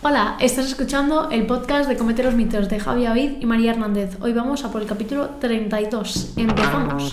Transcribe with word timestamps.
Hola, 0.00 0.36
estás 0.38 0.66
escuchando 0.66 1.28
el 1.28 1.44
podcast 1.44 1.88
de 1.88 1.96
Comete 1.96 2.22
los 2.22 2.34
mitos 2.34 2.68
de 2.68 2.78
Javi 2.78 3.04
Avid 3.04 3.32
y 3.40 3.46
María 3.46 3.72
Hernández. 3.72 4.16
Hoy 4.20 4.32
vamos 4.32 4.64
a 4.64 4.70
por 4.70 4.80
el 4.80 4.86
capítulo 4.86 5.30
32. 5.40 6.34
Empezamos. 6.36 7.10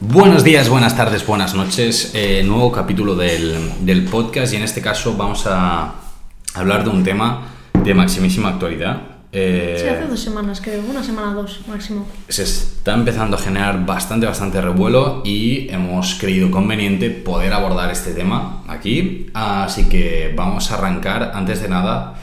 Buenos 0.00 0.44
días, 0.44 0.70
buenas 0.70 0.96
tardes, 0.96 1.26
buenas 1.26 1.54
noches. 1.54 2.12
Eh, 2.14 2.42
nuevo 2.42 2.72
capítulo 2.72 3.14
del, 3.16 3.70
del 3.84 4.06
podcast 4.06 4.54
y 4.54 4.56
en 4.56 4.62
este 4.62 4.80
caso 4.80 5.14
vamos 5.14 5.46
a 5.46 5.92
hablar 6.54 6.84
de 6.84 6.90
un 6.90 7.04
tema 7.04 7.48
de 7.84 7.92
maximísima 7.92 8.48
actualidad. 8.48 9.11
Eh, 9.34 9.78
Sí, 9.80 9.88
hace 9.88 10.06
dos 10.06 10.20
semanas, 10.20 10.60
creo. 10.60 10.82
Una 10.82 11.02
semana, 11.02 11.32
dos 11.32 11.60
máximo. 11.66 12.06
se 12.28 12.42
está 12.42 12.92
empezando 12.92 13.36
a 13.36 13.40
generar 13.40 13.84
bastante, 13.86 14.26
bastante 14.26 14.60
revuelo 14.60 15.22
y 15.24 15.70
hemos 15.70 16.16
creído 16.16 16.50
conveniente 16.50 17.08
poder 17.10 17.52
abordar 17.54 17.90
este 17.90 18.12
tema 18.12 18.62
aquí. 18.68 19.28
Así 19.32 19.88
que 19.88 20.34
vamos 20.36 20.70
a 20.70 20.74
arrancar. 20.74 21.32
Antes 21.34 21.62
de 21.62 21.68
nada, 21.68 22.14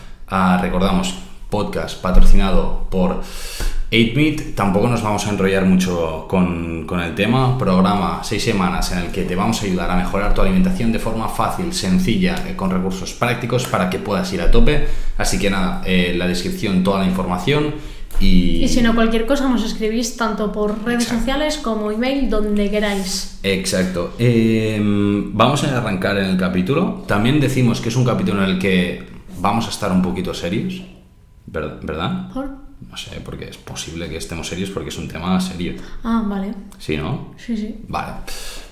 recordamos, 0.62 1.16
podcast 1.50 2.00
patrocinado 2.00 2.88
por 2.92 3.24
8Meat. 3.92 4.54
Tampoco 4.56 4.88
nos 4.88 5.02
vamos 5.02 5.26
a 5.26 5.32
enrollar 5.32 5.66
mucho 5.66 6.26
con, 6.28 6.86
con 6.86 7.00
el 7.00 7.16
tema. 7.16 7.58
Programa 7.58 8.20
6 8.24 8.44
semanas 8.44 8.92
en 8.92 9.00
el 9.00 9.08
que 9.12 9.24
te 9.24 9.36
vamos 9.36 9.62
a 9.62 9.66
ayudar 9.66 9.90
a 9.90 9.96
mejorar 9.96 10.34
tu 10.34 10.42
alimentación 10.42 10.92
de 10.92 11.00
forma 11.00 11.28
fácil, 11.28 11.74
sencilla, 11.74 12.56
con 12.56 12.70
recursos 12.70 13.14
prácticos 13.14 13.66
para 13.66 13.90
que 13.90 14.00
puedas 14.00 14.32
ir 14.34 14.42
a 14.42 14.52
tope. 14.52 14.88
Así 15.18 15.40
que 15.40 15.50
nada, 15.50 15.82
eh, 15.86 16.14
la 16.16 16.28
descripción, 16.28 16.84
toda 16.84 17.00
la 17.00 17.06
información. 17.06 17.74
Y, 18.20 18.64
Y 18.64 18.68
si 18.68 18.82
no, 18.82 18.94
cualquier 18.96 19.26
cosa 19.26 19.48
nos 19.48 19.64
escribís 19.64 20.18
tanto 20.18 20.52
por 20.52 20.84
redes 20.84 21.04
Exacto. 21.04 21.20
sociales 21.20 21.58
como 21.58 21.90
email, 21.92 22.30
donde 22.30 22.70
queráis. 22.70 23.40
Exacto. 23.44 24.14
Eh, 24.20 24.78
vamos 24.82 25.64
a 25.64 25.78
arrancar 25.78 26.18
en 26.18 26.26
el 26.26 26.38
capítulo. 26.38 27.04
También 27.08 27.40
decimos 27.40 27.80
que 27.82 27.90
es 27.90 27.96
un 27.96 28.04
capítulo 28.06 28.44
en 28.44 28.50
el 28.52 28.60
que 28.60 29.08
vamos 29.40 29.68
a 29.68 29.70
estar 29.70 29.92
un 29.92 30.02
poquito 30.02 30.34
serios, 30.34 30.82
¿ver- 31.48 31.80
¿verdad? 31.82 32.30
¿Por? 32.34 32.69
No 32.90 32.96
sé, 32.98 33.20
porque 33.24 33.50
es 33.50 33.58
posible 33.58 34.08
que 34.10 34.18
estemos 34.18 34.48
serios 34.48 34.70
porque 34.70 34.90
es 34.90 34.98
un 34.98 35.08
tema 35.08 35.40
serio. 35.42 35.74
Ah, 36.04 36.24
vale. 36.26 36.54
¿Sí, 36.78 36.96
no? 36.98 37.34
Sí, 37.38 37.56
sí. 37.58 37.76
Vale. 37.88 38.14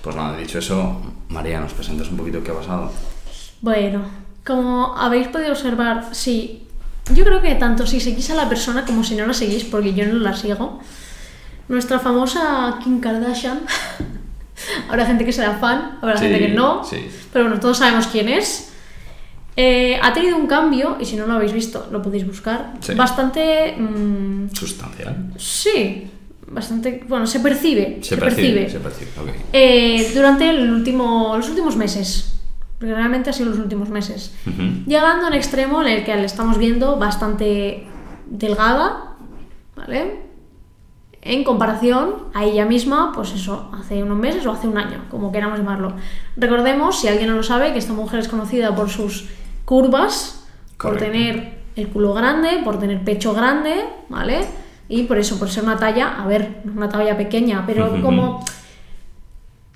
Pues 0.02 0.16
nada, 0.16 0.36
dicho 0.36 0.58
eso, 0.58 1.00
María, 1.28 1.60
¿nos 1.60 1.72
presentas 1.74 2.08
un 2.08 2.16
poquito 2.16 2.42
qué 2.42 2.50
ha 2.50 2.54
pasado? 2.54 2.90
Bueno, 3.60 4.02
como 4.46 4.96
habéis 4.96 5.28
podido 5.28 5.52
observar, 5.52 6.08
sí. 6.12 6.64
Yo 7.14 7.24
creo 7.24 7.40
que 7.42 7.54
tanto 7.56 7.86
si 7.86 8.00
seguís 8.00 8.30
a 8.30 8.34
la 8.34 8.48
persona 8.48 8.84
como 8.84 9.02
si 9.04 9.14
no 9.14 9.26
la 9.26 9.34
seguís, 9.34 9.64
porque 9.64 9.94
yo 9.94 10.06
no 10.06 10.14
la 10.14 10.34
sigo, 10.34 10.80
nuestra 11.68 11.98
famosa 11.98 12.78
Kim 12.82 13.00
Kardashian, 13.00 13.60
habrá 14.88 15.06
gente 15.06 15.24
que 15.24 15.32
será 15.32 15.58
fan, 15.58 15.98
habrá 16.02 16.16
Sí, 16.16 16.24
gente 16.24 16.38
que 16.38 16.48
no, 16.54 16.84
sí. 16.84 17.08
pero 17.32 17.46
bueno, 17.46 17.60
todos 17.60 17.78
sabemos 17.78 18.06
quién 18.08 18.28
es. 18.28 18.67
Eh, 19.60 19.98
ha 20.00 20.12
tenido 20.12 20.36
un 20.36 20.46
cambio, 20.46 20.96
y 21.00 21.04
si 21.04 21.16
no 21.16 21.26
lo 21.26 21.32
habéis 21.34 21.52
visto, 21.52 21.88
lo 21.90 22.00
podéis 22.00 22.24
buscar, 22.24 22.74
Sí. 22.80 22.94
bastante... 22.94 23.74
mm, 23.76 24.50
Sustancial. 24.54 25.32
sí, 25.36 26.08
bastante... 26.46 27.02
Bueno, 27.08 27.26
se 27.26 27.40
percibe. 27.40 27.98
Se, 28.02 28.16
percibe, 28.16 28.70
se 28.70 28.78
percibe. 28.78 29.10
Eh, 29.52 30.12
durante 30.14 30.48
el 30.48 30.70
último, 30.70 31.34
los 31.36 31.48
últimos 31.48 31.74
meses. 31.76 32.34
Porque 32.78 32.94
realmente 32.94 33.30
ha 33.30 33.32
sido 33.32 33.50
los 33.50 33.58
últimos 33.58 33.88
meses. 33.88 34.32
Llegando 34.86 35.24
a 35.24 35.28
un 35.30 35.34
extremo 35.34 35.82
en 35.82 35.88
el 35.88 36.04
que 36.04 36.14
la 36.14 36.22
estamos 36.22 36.56
viendo 36.56 36.96
bastante 36.96 37.84
delgada, 38.30 39.14
¿vale? 39.74 40.20
En 41.20 41.42
comparación 41.42 42.14
a 42.32 42.44
ella 42.44 42.64
misma, 42.64 43.10
pues 43.12 43.32
eso, 43.32 43.72
hace 43.76 44.04
unos 44.04 44.18
meses 44.18 44.46
o 44.46 44.52
hace 44.52 44.68
un 44.68 44.78
año, 44.78 45.04
como 45.10 45.32
queramos 45.32 45.58
llamarlo. 45.58 45.94
Recordemos, 46.36 47.00
si 47.00 47.08
alguien 47.08 47.28
no 47.30 47.34
lo 47.34 47.42
sabe, 47.42 47.72
que 47.72 47.80
esta 47.80 47.92
mujer 47.92 48.20
es 48.20 48.28
conocida 48.28 48.76
por 48.76 48.88
sus 48.88 49.24
curvas, 49.68 50.46
por 50.80 50.96
tener 50.96 51.58
el 51.76 51.88
culo 51.88 52.14
grande, 52.14 52.60
por 52.64 52.78
tener 52.78 53.04
pecho 53.04 53.34
grande, 53.34 53.84
¿vale? 54.08 54.46
Y 54.88 55.02
por 55.02 55.18
eso, 55.18 55.38
por 55.38 55.50
ser 55.50 55.62
una 55.64 55.76
talla, 55.76 56.22
a 56.22 56.26
ver, 56.26 56.62
una 56.74 56.88
talla 56.88 57.18
pequeña, 57.18 57.64
pero 57.66 58.00
como 58.00 58.42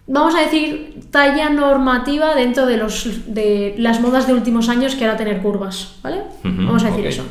vamos 0.07 0.35
a 0.35 0.41
decir, 0.41 1.09
talla 1.11 1.51
normativa 1.51 2.35
dentro 2.35 2.65
de, 2.65 2.79
los, 2.79 3.35
de 3.35 3.75
las 3.77 4.01
modas 4.01 4.27
de 4.27 4.33
últimos 4.33 4.71
años 4.71 4.95
que 4.95 5.05
era 5.05 5.19
tener 5.19 5.43
curvas, 5.43 5.97
¿vale? 6.03 6.23
Vamos 6.43 6.83
a 6.85 6.89
decir 6.89 7.07
eso. 7.07 7.25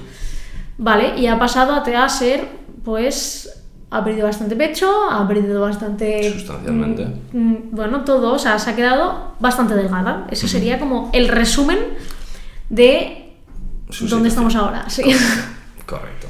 Vale, 0.77 1.17
y 1.17 1.25
ha 1.25 1.39
pasado 1.39 1.73
a, 1.73 2.03
a 2.03 2.09
ser, 2.09 2.47
pues, 2.85 3.63
ha 3.89 4.03
perdido 4.03 4.27
bastante 4.27 4.55
pecho, 4.55 5.09
ha 5.09 5.27
perdido 5.27 5.61
bastante... 5.61 6.31
Sustancialmente. 6.31 7.07
mm, 7.33 7.39
mm, 7.39 7.57
bueno, 7.71 8.03
todo, 8.03 8.33
o 8.33 8.39
sea, 8.39 8.59
se 8.59 8.69
ha 8.69 8.75
quedado 8.75 9.33
bastante 9.39 9.73
delgada. 9.73 10.27
Ese 10.29 10.47
sería 10.47 10.79
como 10.79 11.09
el 11.11 11.27
resumen 11.27 11.79
de 12.71 13.33
dónde 14.09 14.29
estamos 14.29 14.55
ahora, 14.55 14.89
sí. 14.89 15.03
Correcto. 15.85 16.27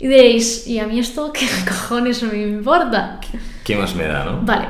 y 0.00 0.08
diréis, 0.08 0.66
¿y 0.66 0.80
a 0.80 0.86
mí 0.86 0.98
esto 0.98 1.32
qué 1.36 1.46
cojones 1.66 2.22
me 2.24 2.42
importa? 2.42 3.20
¿Qué 3.62 3.76
más 3.76 3.94
me 3.94 4.06
da, 4.08 4.24
no? 4.24 4.42
Vale. 4.42 4.66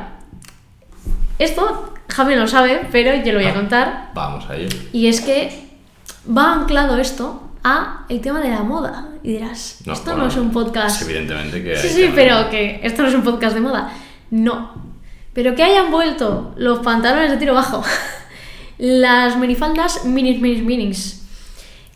Esto 1.39 1.95
Javi 2.09 2.35
no 2.35 2.43
lo 2.43 2.47
sabe, 2.47 2.87
pero 2.93 3.15
yo 3.25 3.33
lo 3.33 3.39
voy 3.39 3.49
a 3.49 3.55
contar. 3.55 4.11
Vamos 4.15 4.49
a 4.49 4.55
ello. 4.57 4.69
Y 4.93 5.07
es 5.09 5.21
que 5.23 5.69
va 6.29 6.53
anclado 6.53 6.99
esto 6.99 7.43
a 7.65 8.05
el 8.09 8.21
tema 8.21 8.41
de 8.41 8.51
la 8.51 8.63
moda. 8.63 9.09
Y 9.23 9.33
dirás, 9.33 9.79
No, 9.87 9.95
esto 9.95 10.11
bueno, 10.11 10.25
no 10.25 10.29
es 10.29 10.37
un 10.37 10.51
podcast. 10.53 11.01
evidentemente 11.03 11.65
que 11.65 11.77
Sí, 11.77 11.89
sí, 11.89 12.13
pero 12.15 12.51
que 12.51 12.81
esto 12.83 13.03
no 13.03 13.09
es 13.09 13.15
un 13.15 13.23
podcast 13.23 13.55
de 13.55 13.63
moda. 13.63 13.91
No. 14.31 14.75
Pero 15.33 15.55
que 15.57 15.65
hayan 15.65 15.91
vuelto 15.91 16.53
los 16.57 16.81
pantalones 16.81 17.31
de 17.31 17.39
tiro 17.39 17.55
bajo, 17.55 17.83
las 18.85 19.39
minifaldas 19.39 20.05
minis, 20.05 20.43
minis, 20.43 20.63
minis 20.63 21.27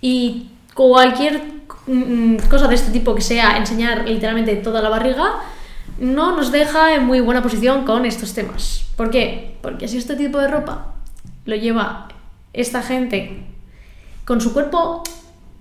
y 0.00 0.48
cualquier 0.72 1.42
mm, 1.86 2.36
cosa 2.48 2.66
de 2.66 2.76
este 2.76 2.92
tipo 2.92 3.14
que 3.14 3.20
sea 3.20 3.58
enseñar 3.58 4.08
literalmente 4.08 4.56
toda 4.56 4.80
la 4.80 4.88
barriga, 4.88 5.34
no 5.98 6.34
nos 6.34 6.50
deja 6.50 6.94
en 6.94 7.04
muy 7.04 7.20
buena 7.20 7.42
posición 7.42 7.84
con 7.84 8.06
estos 8.06 8.32
temas. 8.32 8.86
¿Por 8.96 9.10
qué? 9.10 9.58
Porque 9.60 9.86
si 9.86 9.98
este 9.98 10.16
tipo 10.16 10.38
de 10.38 10.48
ropa 10.48 10.94
lo 11.44 11.56
lleva 11.56 12.08
esta 12.54 12.80
gente 12.80 13.44
con 14.24 14.40
su 14.40 14.54
cuerpo, 14.54 15.02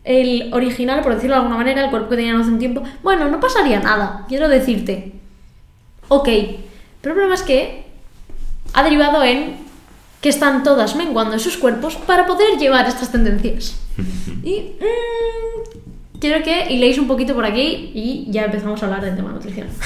el 0.06 0.54
original, 0.54 1.02
por 1.02 1.14
decirlo 1.14 1.36
de 1.36 1.42
alguna 1.42 1.58
manera, 1.58 1.84
el 1.84 1.90
cuerpo 1.90 2.12
que 2.12 2.16
tenían 2.16 2.40
hace 2.40 2.52
un 2.52 2.60
tiempo, 2.60 2.84
bueno, 3.04 3.28
no 3.28 3.42
pasaría 3.42 3.82
nada, 3.82 4.24
quiero 4.30 4.48
decirte. 4.48 5.12
Ok, 6.08 6.30
pero 7.02 7.14
el 7.14 7.20
problema 7.20 7.36
es 7.36 7.44
que 7.44 7.86
ha 8.74 8.82
derivado 8.82 9.22
en 9.26 9.67
que 10.22 10.30
están 10.30 10.64
todas 10.64 10.96
menguando 10.96 11.34
en 11.34 11.40
sus 11.40 11.58
cuerpos 11.58 11.96
para 11.96 12.26
poder 12.26 12.58
llevar 12.60 12.88
estas 12.88 13.12
tendencias. 13.12 13.76
Y 14.44 14.76
mm, 14.80 16.20
quiero 16.20 16.44
que 16.44 16.72
hiléis 16.74 16.98
un 16.98 17.08
poquito 17.08 17.34
por 17.36 17.44
aquí 17.46 17.92
y 17.94 18.28
ya 18.30 18.46
empezamos 18.46 18.82
a 18.82 18.86
hablar 18.86 19.02
del 19.04 19.16
tema 19.16 19.32
nutrición. 19.32 19.68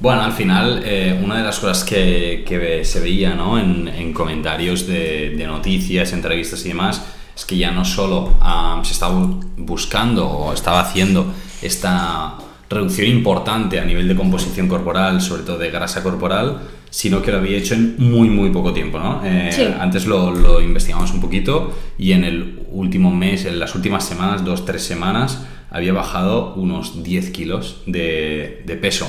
Bueno, 0.00 0.22
al 0.22 0.32
final, 0.32 0.82
eh, 0.84 1.20
una 1.22 1.36
de 1.38 1.44
las 1.44 1.60
cosas 1.60 1.84
que, 1.84 2.80
se 2.84 2.98
veía 3.00 3.34
¿no? 3.34 3.56
en, 3.56 3.86
en 3.86 4.12
comentarios 4.12 4.84
de, 4.88 5.30
de 5.36 5.46
noticias, 5.46 6.12
entrevistas 6.12 6.64
y 6.64 6.68
demás, 6.70 7.02
es 7.36 7.44
que 7.44 7.56
ya 7.56 7.70
no 7.70 7.84
solo 7.84 8.34
ah, 8.40 8.80
se 8.84 8.94
estaba 8.94 9.14
bu- 9.14 9.40
buscando 9.58 10.26
o 10.28 10.52
estaba 10.52 10.80
haciendo 10.80 11.32
esta 11.62 12.34
reducción 12.68 13.06
importante 13.06 13.78
a 13.78 13.84
nivel 13.84 14.08
de 14.08 14.16
composición 14.16 14.66
corporal, 14.66 15.20
sobre 15.20 15.44
todo 15.44 15.58
de 15.58 15.70
grasa 15.70 16.02
corporal, 16.02 16.58
sino 16.92 17.22
que 17.22 17.32
lo 17.32 17.38
había 17.38 17.56
hecho 17.56 17.72
en 17.72 17.96
muy, 17.98 18.28
muy 18.28 18.50
poco 18.50 18.74
tiempo. 18.74 18.98
¿no? 18.98 19.22
Eh, 19.24 19.50
Sí. 19.50 19.66
Antes 19.80 20.06
lo, 20.06 20.30
lo 20.30 20.60
investigamos 20.60 21.10
un 21.12 21.22
poquito 21.22 21.72
y 21.96 22.12
en 22.12 22.22
el 22.22 22.66
último 22.70 23.10
mes, 23.10 23.46
en 23.46 23.58
las 23.58 23.74
últimas 23.74 24.04
semanas, 24.04 24.44
dos, 24.44 24.66
tres 24.66 24.82
semanas, 24.82 25.42
había 25.70 25.94
bajado 25.94 26.52
unos 26.54 27.02
10 27.02 27.30
kilos 27.30 27.78
de, 27.86 28.62
de 28.66 28.76
peso. 28.76 29.08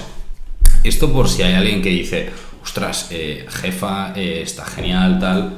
Esto 0.85 1.11
por 1.11 1.27
si 1.27 1.41
hay 1.43 1.55
alguien 1.55 1.81
que 1.81 1.89
dice, 1.89 2.29
ostras, 2.63 3.09
eh, 3.11 3.45
jefa, 3.49 4.13
eh, 4.15 4.41
está 4.41 4.63
genial, 4.65 5.19
tal. 5.19 5.53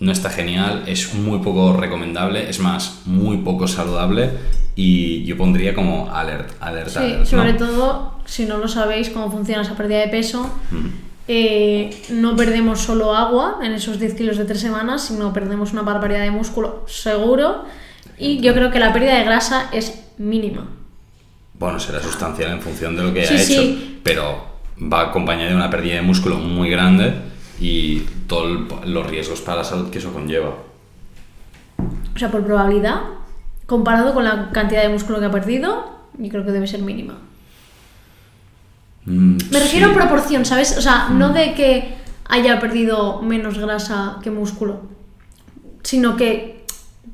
No 0.00 0.12
está 0.12 0.30
genial, 0.30 0.84
es 0.86 1.12
muy 1.14 1.40
poco 1.40 1.74
recomendable, 1.74 2.48
es 2.48 2.58
más, 2.58 3.02
muy 3.04 3.38
poco 3.38 3.68
saludable 3.68 4.30
y 4.74 5.24
yo 5.24 5.36
pondría 5.36 5.74
como 5.74 6.10
alert, 6.10 6.50
alerta. 6.60 7.00
Sí, 7.00 7.06
alert, 7.06 7.18
¿no? 7.20 7.26
sobre 7.26 7.52
todo, 7.54 8.20
si 8.24 8.44
no 8.46 8.56
lo 8.58 8.68
sabéis 8.68 9.10
cómo 9.10 9.30
funciona 9.30 9.62
esa 9.62 9.74
pérdida 9.74 10.00
de 10.00 10.08
peso, 10.08 10.50
eh, 11.28 11.90
no 12.10 12.36
perdemos 12.36 12.80
solo 12.80 13.14
agua 13.14 13.58
en 13.62 13.72
esos 13.72 13.98
10 13.98 14.14
kilos 14.14 14.36
de 14.36 14.44
3 14.44 14.60
semanas, 14.60 15.06
sino 15.06 15.32
perdemos 15.32 15.72
una 15.72 15.82
barbaridad 15.82 16.20
de 16.20 16.30
músculo 16.30 16.84
seguro 16.86 17.64
y 18.18 18.40
yo 18.40 18.54
creo 18.54 18.70
que 18.70 18.78
la 18.78 18.92
pérdida 18.92 19.14
de 19.16 19.24
grasa 19.24 19.68
es 19.72 20.04
mínima. 20.18 20.66
Bueno, 21.58 21.80
será 21.80 22.00
sustancial 22.00 22.52
en 22.52 22.60
función 22.60 22.96
de 22.96 23.02
lo 23.02 23.12
que 23.12 23.26
Sí, 23.26 23.34
ha 23.34 23.42
hecho, 23.42 23.82
pero 24.02 24.46
va 24.80 25.08
acompañada 25.08 25.50
de 25.50 25.56
una 25.56 25.70
pérdida 25.70 25.94
de 25.94 26.02
músculo 26.02 26.36
muy 26.36 26.70
grande 26.70 27.14
y 27.60 28.00
todos 28.26 28.68
los 28.84 29.06
riesgos 29.06 29.40
para 29.40 29.58
la 29.58 29.64
salud 29.64 29.90
que 29.90 29.98
eso 29.98 30.12
conlleva. 30.12 30.54
O 32.14 32.18
sea, 32.18 32.30
por 32.30 32.44
probabilidad, 32.44 33.00
comparado 33.66 34.14
con 34.14 34.24
la 34.24 34.50
cantidad 34.52 34.82
de 34.82 34.90
músculo 34.90 35.18
que 35.18 35.26
ha 35.26 35.30
perdido, 35.30 36.00
yo 36.18 36.28
creo 36.28 36.44
que 36.44 36.52
debe 36.52 36.66
ser 36.66 36.82
mínima. 36.82 37.18
Mm, 39.06 39.36
Me 39.50 39.60
refiero 39.60 39.86
sí. 39.86 39.92
en 39.92 39.98
proporción, 39.98 40.44
¿sabes? 40.44 40.76
O 40.76 40.82
sea, 40.82 41.08
no 41.10 41.30
de 41.30 41.54
que 41.54 41.94
haya 42.28 42.58
perdido 42.60 43.22
menos 43.22 43.58
grasa 43.58 44.16
que 44.22 44.30
músculo, 44.30 44.80
sino 45.82 46.16
que 46.16 46.64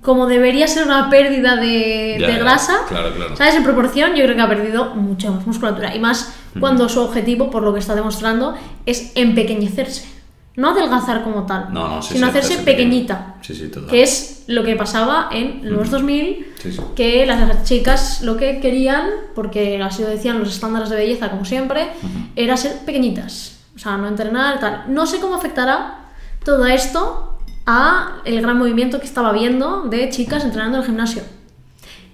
como 0.00 0.26
debería 0.26 0.66
ser 0.66 0.84
una 0.84 1.10
pérdida 1.10 1.56
de, 1.56 2.16
Ya, 2.18 2.26
de 2.26 2.38
grasa, 2.38 2.78
claro, 2.88 3.12
claro. 3.14 3.36
¿sabes? 3.36 3.54
En 3.54 3.62
proporción 3.62 4.14
yo 4.16 4.24
creo 4.24 4.34
que 4.34 4.42
ha 4.42 4.48
perdido 4.48 4.94
mucha 4.96 5.30
más 5.30 5.46
musculatura 5.46 5.94
y 5.94 6.00
más 6.00 6.34
cuando 6.58 6.88
su 6.88 7.00
objetivo, 7.00 7.50
por 7.50 7.62
lo 7.62 7.72
que 7.72 7.78
está 7.78 7.94
demostrando, 7.94 8.54
es 8.84 9.12
empequeñecerse. 9.14 10.11
No 10.54 10.70
adelgazar 10.70 11.24
como 11.24 11.46
tal, 11.46 11.72
No, 11.72 11.88
no, 11.88 12.02
sí, 12.02 12.14
sino 12.14 12.26
sí, 12.30 12.38
hacerse 12.38 12.62
pequeñita. 12.62 13.36
Sí, 13.40 13.54
total. 13.68 13.88
Que 13.88 14.02
es 14.02 14.44
lo 14.48 14.62
que 14.64 14.76
pasaba 14.76 15.28
en 15.32 15.60
los 15.62 15.90
2000, 15.90 16.52
Sí, 16.58 16.72
sí. 16.72 16.80
que 16.94 17.24
las 17.24 17.64
chicas 17.64 18.20
lo 18.22 18.36
que 18.36 18.60
querían, 18.60 19.08
porque 19.34 19.80
así 19.82 20.02
lo 20.02 20.08
decían 20.08 20.38
los 20.38 20.50
estándares 20.50 20.90
de 20.90 20.96
belleza 20.96 21.30
como 21.30 21.44
siempre, 21.44 21.88
era 22.36 22.56
ser 22.56 22.78
pequeñitas. 22.84 23.60
O 23.74 23.78
sea, 23.78 23.96
no 23.96 24.06
entrenar, 24.08 24.60
tal. 24.60 24.84
No 24.88 25.06
sé 25.06 25.20
cómo 25.20 25.34
afectará 25.36 26.00
todo 26.44 26.66
esto 26.66 27.38
a 27.64 28.16
el 28.24 28.40
gran 28.42 28.58
movimiento 28.58 28.98
que 29.00 29.06
estaba 29.06 29.32
viendo 29.32 29.82
de 29.84 30.10
chicas 30.10 30.44
entrenando 30.44 30.76
en 30.78 30.82
el 30.82 30.86
gimnasio. 30.86 31.22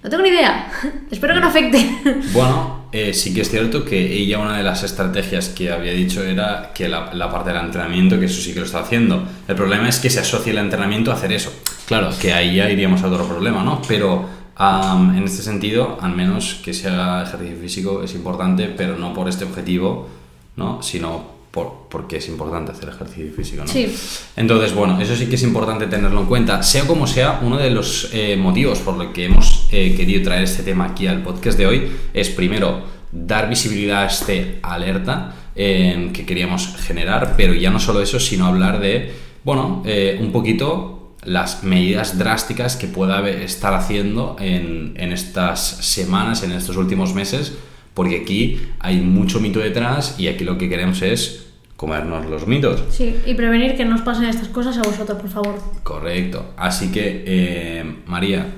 No 0.01 0.09
tengo 0.09 0.23
ni 0.23 0.29
idea. 0.29 0.71
Espero 1.11 1.33
que 1.33 1.39
no 1.41 1.47
afecte. 1.47 1.99
Bueno, 2.33 2.85
eh, 2.91 3.13
sí 3.13 3.33
que 3.33 3.41
es 3.41 3.49
cierto 3.49 3.83
que 3.83 3.99
ella 3.99 4.39
una 4.39 4.57
de 4.57 4.63
las 4.63 4.83
estrategias 4.83 5.49
que 5.49 5.71
había 5.71 5.91
dicho 5.91 6.23
era 6.23 6.71
que 6.73 6.87
la, 6.87 7.13
la 7.13 7.29
parte 7.29 7.51
del 7.51 7.63
entrenamiento, 7.63 8.19
que 8.19 8.25
eso 8.25 8.41
sí 8.41 8.53
que 8.53 8.59
lo 8.59 8.65
está 8.65 8.79
haciendo. 8.79 9.23
El 9.47 9.55
problema 9.55 9.89
es 9.89 9.99
que 9.99 10.09
se 10.09 10.19
asocia 10.19 10.51
el 10.51 10.57
entrenamiento 10.57 11.11
a 11.11 11.15
hacer 11.15 11.33
eso. 11.33 11.51
Claro, 11.85 12.11
que 12.19 12.33
ahí 12.33 12.55
ya 12.55 12.69
iríamos 12.69 13.01
a 13.03 13.07
otro 13.07 13.27
problema, 13.27 13.63
¿no? 13.63 13.81
Pero 13.87 14.25
am, 14.55 15.17
en 15.17 15.23
este 15.23 15.41
sentido, 15.41 15.97
al 16.01 16.15
menos 16.15 16.61
que 16.63 16.73
se 16.73 16.87
haga 16.87 17.23
ejercicio 17.23 17.57
físico 17.59 18.03
es 18.03 18.13
importante, 18.13 18.73
pero 18.75 18.97
no 18.97 19.13
por 19.13 19.27
este 19.27 19.43
objetivo, 19.45 20.07
¿no? 20.55 20.81
Sino 20.81 21.38
por, 21.51 21.87
porque 21.89 22.17
es 22.17 22.27
importante 22.27 22.71
hacer 22.71 22.89
ejercicio 22.89 23.31
físico, 23.33 23.63
¿no? 23.63 23.71
Sí. 23.71 23.93
Entonces, 24.35 24.73
bueno, 24.73 24.99
eso 25.01 25.15
sí 25.15 25.27
que 25.27 25.35
es 25.35 25.43
importante 25.43 25.87
tenerlo 25.87 26.21
en 26.21 26.27
cuenta. 26.27 26.61
Sea 26.63 26.85
como 26.85 27.07
sea, 27.07 27.39
uno 27.41 27.57
de 27.57 27.71
los 27.71 28.09
eh, 28.13 28.37
motivos 28.37 28.79
por 28.79 28.97
los 28.97 29.07
que 29.07 29.25
hemos 29.25 29.67
eh, 29.71 29.95
querido 29.95 30.23
traer 30.23 30.43
este 30.43 30.63
tema 30.63 30.85
aquí 30.85 31.07
al 31.07 31.23
podcast 31.23 31.57
de 31.57 31.65
hoy 31.65 31.91
es 32.13 32.29
primero 32.29 32.83
dar 33.11 33.49
visibilidad 33.49 34.03
a 34.03 34.05
este 34.05 34.59
alerta 34.61 35.33
eh, 35.55 36.11
que 36.13 36.25
queríamos 36.25 36.75
generar, 36.77 37.33
pero 37.35 37.53
ya 37.53 37.71
no 37.71 37.79
solo 37.79 38.01
eso, 38.01 38.19
sino 38.19 38.45
hablar 38.45 38.79
de, 38.79 39.11
bueno, 39.43 39.83
eh, 39.85 40.17
un 40.21 40.31
poquito 40.31 41.15
las 41.23 41.63
medidas 41.63 42.17
drásticas 42.17 42.77
que 42.77 42.87
pueda 42.87 43.27
estar 43.27 43.73
haciendo 43.73 44.37
en, 44.39 44.93
en 44.95 45.11
estas 45.11 45.59
semanas, 45.59 46.43
en 46.43 46.53
estos 46.53 46.77
últimos 46.77 47.13
meses, 47.13 47.57
porque 47.99 48.15
aquí 48.21 48.57
hay 48.79 49.01
mucho 49.01 49.41
mito 49.41 49.59
detrás 49.59 50.15
y 50.17 50.29
aquí 50.29 50.45
lo 50.45 50.57
que 50.57 50.69
queremos 50.69 51.01
es 51.01 51.47
comernos 51.75 52.25
los 52.27 52.47
mitos. 52.47 52.81
Sí, 52.91 53.13
y 53.25 53.33
prevenir 53.33 53.75
que 53.75 53.83
nos 53.83 53.99
pasen 54.03 54.23
estas 54.23 54.47
cosas 54.47 54.77
a 54.77 54.83
vosotros, 54.83 55.19
por 55.19 55.29
favor. 55.29 55.55
Correcto. 55.83 56.53
Así 56.55 56.93
que, 56.93 57.25
eh, 57.27 57.83
María, 58.05 58.53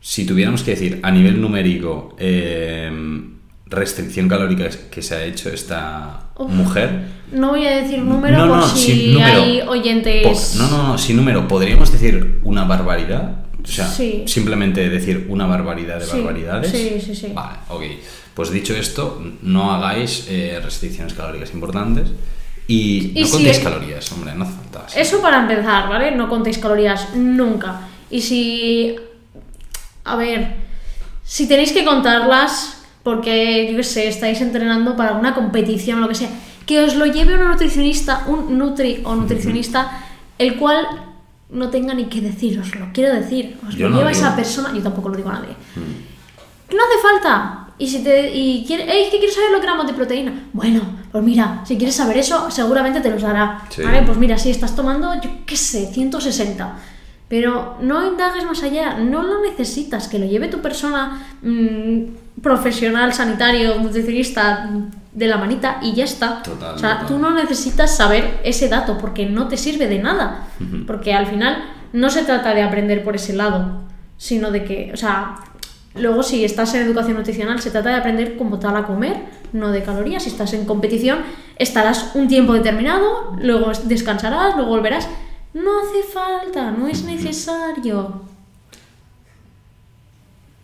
si 0.00 0.24
tuviéramos 0.24 0.62
que 0.62 0.70
decir 0.70 1.00
a 1.02 1.10
nivel 1.10 1.38
numérico 1.38 2.16
eh, 2.18 2.90
restricción 3.66 4.26
calórica 4.26 4.70
que 4.90 5.02
se 5.02 5.14
ha 5.16 5.22
hecho 5.22 5.50
esta 5.50 6.30
Uf. 6.38 6.50
mujer. 6.50 7.08
No 7.32 7.50
voy 7.50 7.66
a 7.66 7.76
decir 7.82 7.98
número 7.98 8.38
No, 8.38 8.48
por 8.48 8.56
no, 8.56 8.66
si 8.68 9.12
número. 9.12 9.42
hay 9.42 9.60
oyentes. 9.68 10.54
No, 10.56 10.70
no, 10.70 10.82
no, 10.88 10.96
sin 10.96 11.18
número. 11.18 11.46
¿Podríamos 11.46 11.92
decir 11.92 12.40
una 12.42 12.64
barbaridad? 12.64 13.44
O 13.62 13.66
sea, 13.66 13.86
Sí. 13.88 14.24
simplemente 14.26 14.88
decir 14.88 15.26
una 15.28 15.46
barbaridad 15.46 15.98
de 15.98 16.06
Sí, 16.06 16.12
barbaridades. 16.16 16.70
sí, 16.70 17.00
sí, 17.04 17.14
sí. 17.14 17.32
Vale, 17.34 17.58
ok. 17.68 17.82
Pues 18.34 18.50
dicho 18.50 18.74
esto, 18.74 19.22
no 19.42 19.72
hagáis 19.72 20.26
eh, 20.28 20.60
restricciones 20.62 21.12
calóricas 21.14 21.52
importantes 21.52 22.08
y, 22.66 23.12
Y 23.14 23.20
no 23.20 23.26
si 23.26 23.32
contéis 23.32 23.56
es- 23.58 23.62
calorías, 23.64 24.12
hombre, 24.12 24.34
no 24.34 24.44
hace 24.44 24.54
falta. 24.54 24.86
Eso 24.98 25.20
para 25.20 25.40
empezar, 25.40 25.88
¿vale? 25.88 26.12
No 26.12 26.28
contéis 26.28 26.58
calorías 26.58 27.14
nunca. 27.14 27.80
Y 28.10 28.20
si. 28.20 28.96
A 30.04 30.16
ver. 30.16 30.54
Si 31.24 31.46
tenéis 31.46 31.72
que 31.72 31.84
contarlas, 31.84 32.82
porque 33.02 33.68
yo 33.70 33.76
qué 33.76 33.84
sé, 33.84 34.08
estáis 34.08 34.40
entrenando 34.40 34.96
para 34.96 35.12
una 35.12 35.34
competición 35.34 35.98
o 35.98 36.02
lo 36.02 36.08
que 36.08 36.14
sea, 36.16 36.28
que 36.66 36.80
os 36.80 36.94
lo 36.96 37.06
lleve 37.06 37.34
un 37.34 37.46
nutricionista, 37.48 38.24
un 38.26 38.56
nutri 38.58 39.00
o 39.04 39.14
nutricionista, 39.14 40.04
el 40.38 40.56
cual 40.56 40.86
no 41.52 41.68
tenga 41.70 41.94
ni 41.94 42.04
que 42.06 42.20
deciroslo. 42.20 42.88
Quiero 42.92 43.14
decir, 43.14 43.58
os 43.66 43.74
Yo 43.74 43.88
lo 43.88 43.94
no 43.94 43.98
lleva 43.98 44.10
esa 44.12 44.34
persona, 44.36 44.72
yo 44.74 44.82
tampoco 44.82 45.08
lo 45.08 45.16
digo 45.16 45.30
a 45.30 45.34
nadie. 45.34 45.56
No 45.76 46.76
hace 46.84 47.02
falta. 47.02 47.66
Y 47.78 47.86
si 47.88 48.04
te 48.04 48.30
y 48.36 48.64
quiere, 48.66 48.84
"Ey, 48.84 49.10
que 49.10 49.18
quiero 49.18 49.32
saber 49.32 49.50
los 49.52 49.62
gramos 49.62 49.86
de 49.86 49.94
proteína. 49.94 50.48
Bueno, 50.52 50.82
pues 51.10 51.24
mira, 51.24 51.62
si 51.64 51.76
quieres 51.76 51.96
saber 51.96 52.18
eso, 52.18 52.50
seguramente 52.50 53.00
te 53.00 53.10
los 53.10 53.22
dará. 53.22 53.62
Sí. 53.70 53.82
¿Vale? 53.82 54.02
Pues 54.02 54.18
mira, 54.18 54.36
si 54.38 54.50
estás 54.50 54.76
tomando, 54.76 55.14
yo 55.20 55.30
qué 55.46 55.56
sé, 55.56 55.86
160. 55.86 56.76
Pero 57.28 57.76
no 57.80 58.06
indagues 58.06 58.44
más 58.44 58.62
allá, 58.62 58.98
no 58.98 59.22
lo 59.22 59.40
necesitas, 59.42 60.08
que 60.08 60.18
lo 60.18 60.26
lleve 60.26 60.48
tu 60.48 60.60
persona 60.60 61.22
mm, 61.42 62.40
profesional, 62.42 63.14
sanitario, 63.14 63.76
nutricionista 63.80 64.66
mm, 64.70 64.90
de 65.12 65.26
la 65.26 65.36
manita 65.36 65.78
y 65.82 65.94
ya 65.94 66.04
está. 66.04 66.42
Total, 66.42 66.74
o 66.74 66.78
sea, 66.78 67.00
total. 67.00 67.06
tú 67.08 67.18
no 67.18 67.30
necesitas 67.30 67.96
saber 67.96 68.40
ese 68.44 68.68
dato 68.68 68.98
porque 68.98 69.26
no 69.26 69.48
te 69.48 69.56
sirve 69.56 69.88
de 69.88 69.98
nada. 69.98 70.48
Porque 70.86 71.14
al 71.14 71.26
final 71.26 71.64
no 71.92 72.10
se 72.10 72.22
trata 72.22 72.54
de 72.54 72.62
aprender 72.62 73.02
por 73.02 73.16
ese 73.16 73.34
lado, 73.34 73.82
sino 74.16 74.50
de 74.50 74.64
que, 74.64 74.90
o 74.92 74.96
sea, 74.96 75.36
luego 75.94 76.22
si 76.22 76.44
estás 76.44 76.74
en 76.74 76.82
educación 76.82 77.16
nutricional 77.16 77.60
se 77.60 77.70
trata 77.70 77.90
de 77.90 77.96
aprender 77.96 78.36
como 78.36 78.58
tal 78.58 78.76
a 78.76 78.84
comer, 78.84 79.16
no 79.52 79.70
de 79.70 79.82
calorías. 79.82 80.22
Si 80.22 80.30
estás 80.30 80.52
en 80.52 80.64
competición 80.64 81.20
estarás 81.56 82.12
un 82.14 82.28
tiempo 82.28 82.52
determinado, 82.54 83.36
luego 83.40 83.72
descansarás, 83.84 84.54
luego 84.56 84.70
volverás. 84.70 85.08
No 85.52 85.70
hace 85.80 86.04
falta, 86.04 86.70
no 86.70 86.86
es 86.86 87.02
necesario. 87.02 88.29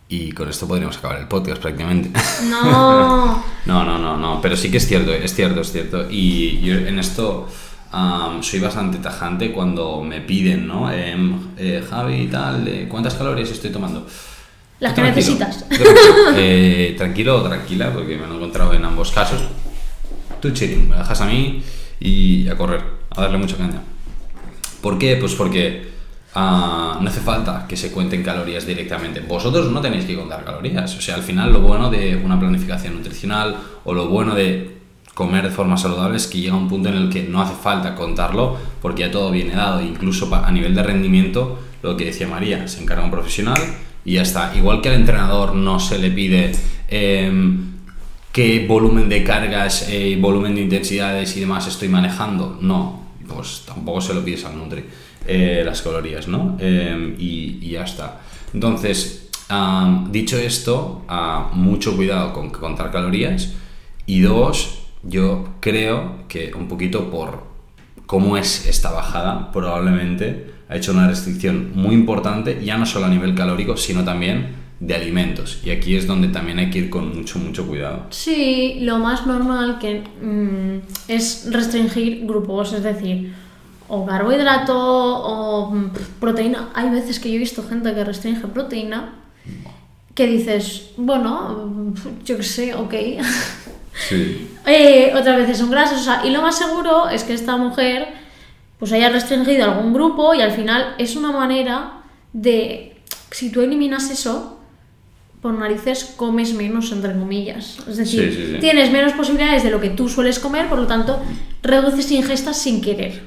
Y 0.09 0.31
con 0.31 0.49
esto 0.49 0.67
podríamos 0.67 0.97
acabar 0.97 1.19
el 1.19 1.27
podcast 1.27 1.61
prácticamente. 1.61 2.11
No. 2.49 3.43
No, 3.67 3.83
no, 3.83 3.97
no, 3.97 4.15
no, 4.15 4.39
pero 4.41 4.55
sí 4.55 4.71
que 4.71 4.77
es 4.77 4.87
cierto, 4.87 5.11
es 5.11 5.33
cierto, 5.33 5.59
es 5.59 5.73
cierto. 5.73 6.05
Y 6.09 6.61
yo 6.61 6.73
en 6.75 6.99
esto 6.99 7.49
am, 7.91 8.41
soy 8.41 8.61
bastante 8.61 8.99
tajante 8.99 9.51
cuando 9.51 10.01
me 10.01 10.21
piden, 10.21 10.65
¿no? 10.65 10.89
Em, 10.89 11.37
eh, 11.57 11.83
Javi 11.89 12.15
y 12.15 12.27
tal, 12.27 12.65
eh, 12.65 12.87
¿cuántas 12.87 13.15
calorías 13.15 13.49
estoy 13.49 13.69
tomando? 13.69 14.07
Las 14.79 14.93
que 14.93 15.01
tranquilo, 15.01 15.35
necesitas. 15.35 15.67
tranquilo, 15.67 15.91
eh, 16.37 16.95
tranquilo 16.97 17.37
o 17.39 17.41
tranquila, 17.41 17.91
porque 17.91 18.15
me 18.15 18.25
lo 18.25 18.35
he 18.35 18.37
encontrado 18.37 18.73
en 18.73 18.85
ambos 18.85 19.11
casos. 19.11 19.41
Tú 20.39 20.51
chilling, 20.51 20.87
me 20.87 20.95
dejas 20.95 21.19
a 21.19 21.25
mí 21.25 21.61
y 21.99 22.47
a 22.47 22.55
correr, 22.55 22.81
a 23.09 23.21
darle 23.21 23.37
mucha 23.37 23.57
caña. 23.57 23.81
¿Por 24.81 24.97
qué? 24.97 25.17
Pues 25.17 25.33
porque 25.35 25.96
ah, 26.35 26.99
no 27.01 27.09
hace 27.09 27.19
falta 27.21 27.65
que 27.67 27.77
se 27.77 27.91
cuenten 27.91 28.23
calorías 28.23 28.65
directamente. 28.65 29.21
Vosotros 29.21 29.71
no 29.71 29.81
tenéis 29.81 30.05
que 30.05 30.15
contar 30.15 30.43
calorías. 30.43 30.95
O 30.95 31.01
sea, 31.01 31.15
al 31.15 31.23
final 31.23 31.51
lo 31.51 31.61
bueno 31.61 31.89
de 31.89 32.15
una 32.15 32.39
planificación 32.39 32.95
nutricional 32.95 33.55
o 33.83 33.93
lo 33.93 34.07
bueno 34.07 34.35
de 34.35 34.77
comer 35.13 35.45
de 35.45 35.49
forma 35.49 35.77
saludable 35.77 36.17
es 36.17 36.27
que 36.27 36.39
llega 36.39 36.55
un 36.55 36.69
punto 36.69 36.89
en 36.89 36.95
el 36.95 37.09
que 37.09 37.23
no 37.23 37.41
hace 37.41 37.55
falta 37.55 37.95
contarlo 37.95 38.57
porque 38.81 39.01
ya 39.01 39.11
todo 39.11 39.31
viene 39.31 39.55
dado. 39.55 39.81
Incluso 39.81 40.33
a 40.33 40.51
nivel 40.51 40.75
de 40.75 40.83
rendimiento, 40.83 41.59
lo 41.81 41.97
que 41.97 42.05
decía 42.05 42.27
María, 42.27 42.67
se 42.67 42.81
encarga 42.81 43.03
un 43.03 43.11
profesional 43.11 43.59
y 44.05 44.13
ya 44.13 44.21
está. 44.21 44.53
Igual 44.55 44.81
que 44.81 44.89
al 44.89 44.95
entrenador 44.95 45.55
no 45.55 45.79
se 45.79 45.97
le 45.97 46.11
pide... 46.11 46.51
em, 46.87 47.77
qué 48.37 48.67
volumen 48.67 49.09
de 49.09 49.23
cargas, 49.23 49.87
eh, 49.89 50.15
volumen 50.21 50.53
de 50.53 50.61
intensidades 50.61 51.35
y 51.35 51.39
demás 51.39 51.65
estoy 51.65 51.87
manejando. 51.87 52.59
No, 52.61 53.07
pues 53.27 53.63
tampoco 53.65 53.99
se 53.99 54.13
lo 54.13 54.23
pides 54.23 54.45
al 54.45 54.55
Nutri, 54.55 54.85
eh, 55.27 55.63
las 55.65 55.81
calorías, 55.81 56.27
¿no? 56.27 56.57
Eh, 56.59 57.15
y, 57.17 57.69
ya 57.69 57.83
está. 57.83 58.21
Entonces, 58.53 59.29
dicho 60.09 60.37
esto, 60.37 61.05
mucho 61.53 61.95
cuidado 61.95 62.33
con 62.33 62.49
contar 62.49 62.91
calorías. 62.91 63.53
Y 64.05 64.21
dos, 64.21 64.79
yo 65.03 65.49
creo 65.59 66.27
que 66.27 66.53
un 66.53 66.67
poquito 66.67 67.09
por 67.11 67.43
cómo 68.05 68.37
es 68.37 68.67
esta 68.67 68.91
bajada, 68.91 69.51
probablemente 69.51 70.53
ha 70.69 70.75
hecho 70.75 70.91
una 70.91 71.07
restricción 71.07 71.71
muy 71.75 71.93
importante, 71.93 72.61
ya 72.63 72.77
no 72.77 72.85
solo 72.85 73.05
a 73.05 73.09
nivel 73.09 73.35
calórico, 73.35 73.77
sino 73.77 74.03
también 74.03 74.67
de 74.79 74.95
alimentos. 74.95 75.61
Y 75.63 75.71
aquí 75.71 75.95
es 75.95 76.07
donde 76.07 76.27
también 76.27 76.59
hay 76.59 76.69
que 76.69 76.79
ir 76.79 76.89
con 76.89 77.15
mucho, 77.15 77.39
mucho 77.39 77.65
cuidado. 77.65 78.05
Sí, 78.09 78.79
lo 78.81 78.99
más 78.99 79.25
normal 79.25 79.79
que 79.79 80.01
mm, 80.01 81.09
es 81.09 81.47
restringir 81.51 82.25
grupos, 82.25 82.73
es 82.73 82.83
decir, 82.83 83.33
o 83.89 84.05
carbohidrato 84.05 84.75
o 84.77 85.71
mm, 85.71 85.91
proteína. 86.19 86.69
Hay 86.73 86.89
veces 86.89 87.19
que 87.19 87.29
yo 87.29 87.35
he 87.35 87.39
visto 87.39 87.63
gente 87.67 87.93
que 87.93 88.03
restringe 88.03 88.47
proteína 88.47 89.13
que 90.13 90.27
dices, 90.27 90.91
bueno, 90.97 91.65
mm, 91.67 92.23
yo 92.25 92.37
qué 92.37 92.43
sé, 92.43 92.73
ok. 92.75 92.93
Sí. 94.09 94.49
Eh, 94.69 95.13
otras 95.15 95.37
veces 95.37 95.57
son 95.57 95.71
grasas, 95.71 96.01
o 96.01 96.03
sea, 96.03 96.21
y 96.25 96.29
lo 96.29 96.41
más 96.41 96.57
seguro 96.57 97.07
es 97.07 97.23
que 97.23 97.33
esta 97.33 97.55
mujer 97.55 98.05
pues 98.77 98.91
haya 98.91 99.09
restringido 99.09 99.63
algún 99.63 99.93
grupo 99.93 100.35
y 100.35 100.41
al 100.41 100.51
final 100.51 100.93
es 100.97 101.15
una 101.15 101.31
manera 101.31 102.01
de, 102.33 102.97
si 103.31 103.49
tú 103.49 103.61
eliminas 103.61 104.11
eso, 104.11 104.59
por 105.41 105.53
narices 105.53 106.13
comes 106.17 106.53
menos, 106.53 106.91
entre 106.91 107.13
comillas. 107.17 107.77
Es 107.87 107.95
decir, 107.95 108.29
Sí, 108.29 108.35
sí, 108.35 108.51
sí. 108.55 108.59
tienes 108.59 108.91
menos 108.91 109.13
posibilidades 109.13 109.63
de 109.63 109.71
lo 109.71 109.79
que 109.79 109.89
tú 109.89 110.09
sueles 110.09 110.37
comer, 110.37 110.67
por 110.67 110.79
lo 110.79 110.85
tanto, 110.85 111.19
reduces 111.63 112.11
ingestas 112.11 112.57
sin 112.57 112.81
querer. 112.81 113.23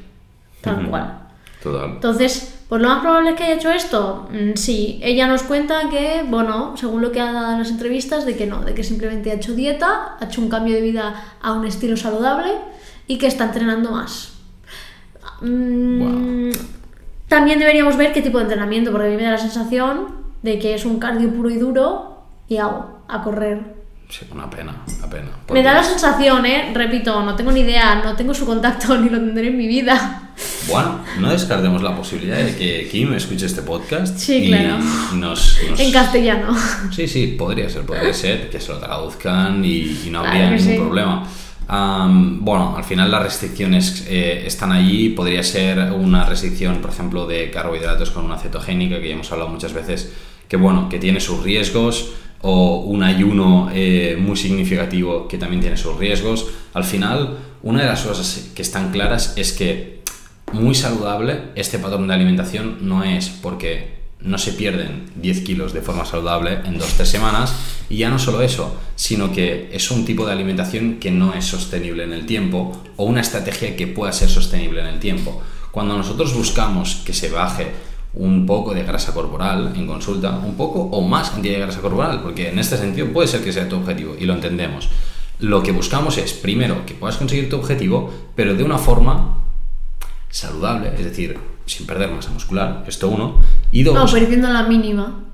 Tal 0.60 0.88
cual. 0.88 1.18
Total. 1.62 1.90
Entonces, 1.90 2.60
pues 2.68 2.80
lo 2.80 2.88
más 2.88 3.00
probable 3.00 3.30
es 3.30 3.36
que 3.36 3.44
haya 3.44 3.54
hecho 3.54 3.70
esto. 3.70 4.28
Mm, 4.32 4.54
Sí, 4.56 4.98
ella 5.02 5.26
nos 5.26 5.42
cuenta 5.42 5.88
que, 5.90 6.24
bueno, 6.26 6.74
según 6.76 7.02
lo 7.02 7.12
que 7.12 7.20
ha 7.20 7.32
dado 7.32 7.52
en 7.52 7.58
las 7.58 7.70
entrevistas, 7.70 8.24
de 8.24 8.36
que 8.36 8.46
no, 8.46 8.60
de 8.62 8.74
que 8.74 8.82
simplemente 8.84 9.30
ha 9.30 9.34
hecho 9.34 9.54
dieta, 9.54 10.16
ha 10.18 10.24
hecho 10.24 10.40
un 10.40 10.48
cambio 10.48 10.74
de 10.74 10.80
vida 10.80 11.14
a 11.42 11.52
un 11.52 11.66
estilo 11.66 11.96
saludable 11.96 12.52
y 13.06 13.18
que 13.18 13.26
está 13.26 13.44
entrenando 13.44 13.90
más. 13.90 14.34
Mm, 15.40 16.50
También 17.28 17.58
deberíamos 17.58 17.96
ver 17.96 18.12
qué 18.12 18.22
tipo 18.22 18.38
de 18.38 18.44
entrenamiento, 18.44 18.90
porque 18.90 19.06
a 19.06 19.10
mí 19.10 19.16
me 19.16 19.22
da 19.24 19.32
la 19.32 19.38
sensación 19.38 20.16
de 20.42 20.58
que 20.58 20.74
es 20.74 20.84
un 20.84 20.98
cardio 20.98 21.30
puro 21.32 21.50
y 21.50 21.58
duro 21.58 22.24
y 22.48 22.56
hago 22.56 23.00
a 23.08 23.22
correr. 23.22 23.79
Sí, 24.10 24.26
una 24.32 24.50
pena, 24.50 24.74
una 24.98 25.08
pena. 25.08 25.24
Me 25.26 25.30
Porque- 25.46 25.62
da 25.62 25.72
la 25.72 25.84
sensación, 25.84 26.44
¿eh? 26.44 26.72
Repito, 26.74 27.22
no 27.24 27.36
tengo 27.36 27.52
ni 27.52 27.60
idea, 27.60 28.02
no 28.04 28.16
tengo 28.16 28.34
su 28.34 28.44
contacto 28.44 28.98
ni 29.00 29.08
lo 29.08 29.18
tendré 29.18 29.48
en 29.48 29.56
mi 29.56 29.68
vida. 29.68 30.32
Bueno, 30.68 31.00
no 31.20 31.30
descartemos 31.30 31.82
la 31.82 31.94
posibilidad 31.94 32.38
de 32.38 32.56
que 32.56 32.88
Kim 32.90 33.12
escuche 33.14 33.46
este 33.46 33.62
podcast 33.62 34.16
Sí, 34.18 34.36
y 34.44 34.46
claro. 34.48 34.78
nos, 35.14 35.58
nos- 35.70 35.78
En 35.80 35.92
castellano. 35.92 36.56
Sí, 36.90 37.06
sí, 37.06 37.28
podría 37.38 37.68
ser, 37.70 37.82
podría 37.82 38.12
ser 38.12 38.50
que 38.50 38.60
se 38.60 38.72
lo 38.72 38.78
traduzcan 38.78 39.64
y, 39.64 40.00
y 40.06 40.08
no 40.10 40.20
Claro 40.22 40.26
habría 40.28 40.48
que 40.50 40.56
ningún 40.56 40.72
sí. 40.74 40.78
problema. 40.80 41.26
Am, 41.68 42.44
bueno, 42.44 42.74
al 42.76 42.82
final 42.82 43.10
las 43.12 43.22
restricciones 43.22 44.04
eh, 44.08 44.42
están 44.44 44.72
allí. 44.72 45.10
Podría 45.10 45.42
ser 45.44 45.78
una 45.92 46.24
restricción, 46.24 46.78
por 46.80 46.90
ejemplo, 46.90 47.26
de 47.28 47.48
carbohidratos 47.50 48.10
con 48.10 48.24
una 48.24 48.38
cetogénica, 48.38 49.00
que 49.00 49.06
ya 49.08 49.14
hemos 49.14 49.30
hablado 49.30 49.50
muchas 49.50 49.72
veces, 49.72 50.12
que 50.48 50.56
bueno, 50.56 50.88
que 50.88 50.98
tiene 50.98 51.20
sus 51.20 51.42
riesgos, 51.44 52.12
o 52.42 52.80
un 52.80 53.02
ayuno 53.02 53.70
eh, 53.72 54.16
muy 54.18 54.36
significativo 54.36 55.28
que 55.28 55.38
también 55.38 55.60
tiene 55.60 55.76
sus 55.76 55.96
riesgos. 55.96 56.46
Al 56.74 56.84
final, 56.84 57.38
una 57.62 57.82
de 57.82 57.86
las 57.86 58.02
cosas 58.02 58.50
que 58.54 58.62
están 58.62 58.90
claras 58.92 59.34
es 59.36 59.52
que 59.52 60.00
muy 60.52 60.74
saludable 60.74 61.50
este 61.54 61.78
patrón 61.78 62.08
de 62.08 62.14
alimentación 62.14 62.78
no 62.80 63.04
es 63.04 63.28
porque 63.28 64.00
no 64.20 64.36
se 64.36 64.52
pierden 64.52 65.10
10 65.16 65.40
kilos 65.42 65.72
de 65.72 65.80
forma 65.80 66.04
saludable 66.04 66.58
en 66.64 66.78
2-3 66.78 67.04
semanas 67.04 67.54
y 67.88 67.98
ya 67.98 68.10
no 68.10 68.18
solo 68.18 68.42
eso, 68.42 68.76
sino 68.94 69.32
que 69.32 69.70
es 69.72 69.90
un 69.90 70.04
tipo 70.04 70.26
de 70.26 70.32
alimentación 70.32 70.98
que 71.00 71.10
no 71.10 71.34
es 71.34 71.46
sostenible 71.46 72.04
en 72.04 72.12
el 72.12 72.26
tiempo 72.26 72.82
o 72.96 73.04
una 73.04 73.20
estrategia 73.20 73.76
que 73.76 73.86
pueda 73.86 74.12
ser 74.12 74.28
sostenible 74.28 74.80
en 74.80 74.86
el 74.86 75.00
tiempo. 75.00 75.42
Cuando 75.70 75.96
nosotros 75.96 76.34
buscamos 76.34 76.96
que 77.04 77.12
se 77.12 77.30
baje 77.30 77.68
un 78.14 78.44
poco 78.44 78.74
de 78.74 78.82
grasa 78.82 79.14
corporal 79.14 79.72
en 79.76 79.86
consulta, 79.86 80.30
un 80.44 80.54
poco 80.54 80.80
o 80.80 81.00
más 81.02 81.30
cantidad 81.30 81.54
de 81.54 81.60
grasa 81.60 81.80
corporal, 81.80 82.20
porque 82.22 82.48
en 82.48 82.58
este 82.58 82.76
sentido 82.76 83.08
puede 83.12 83.28
ser 83.28 83.42
que 83.44 83.52
sea 83.52 83.68
tu 83.68 83.76
objetivo 83.76 84.16
y 84.18 84.24
lo 84.24 84.34
entendemos. 84.34 84.88
Lo 85.38 85.62
que 85.62 85.72
buscamos 85.72 86.18
es, 86.18 86.32
primero, 86.32 86.84
que 86.84 86.94
puedas 86.94 87.16
conseguir 87.16 87.48
tu 87.48 87.56
objetivo, 87.56 88.12
pero 88.34 88.54
de 88.54 88.64
una 88.64 88.78
forma 88.78 89.38
saludable, 90.28 90.92
es 90.98 91.04
decir, 91.04 91.38
sin 91.66 91.86
perder 91.86 92.10
masa 92.10 92.30
muscular, 92.30 92.84
esto 92.86 93.08
uno, 93.08 93.40
y 93.72 93.82
dos, 93.82 93.94
No, 93.94 94.06
perdiendo 94.10 94.48
la 94.50 94.64
mínima. 94.64 95.24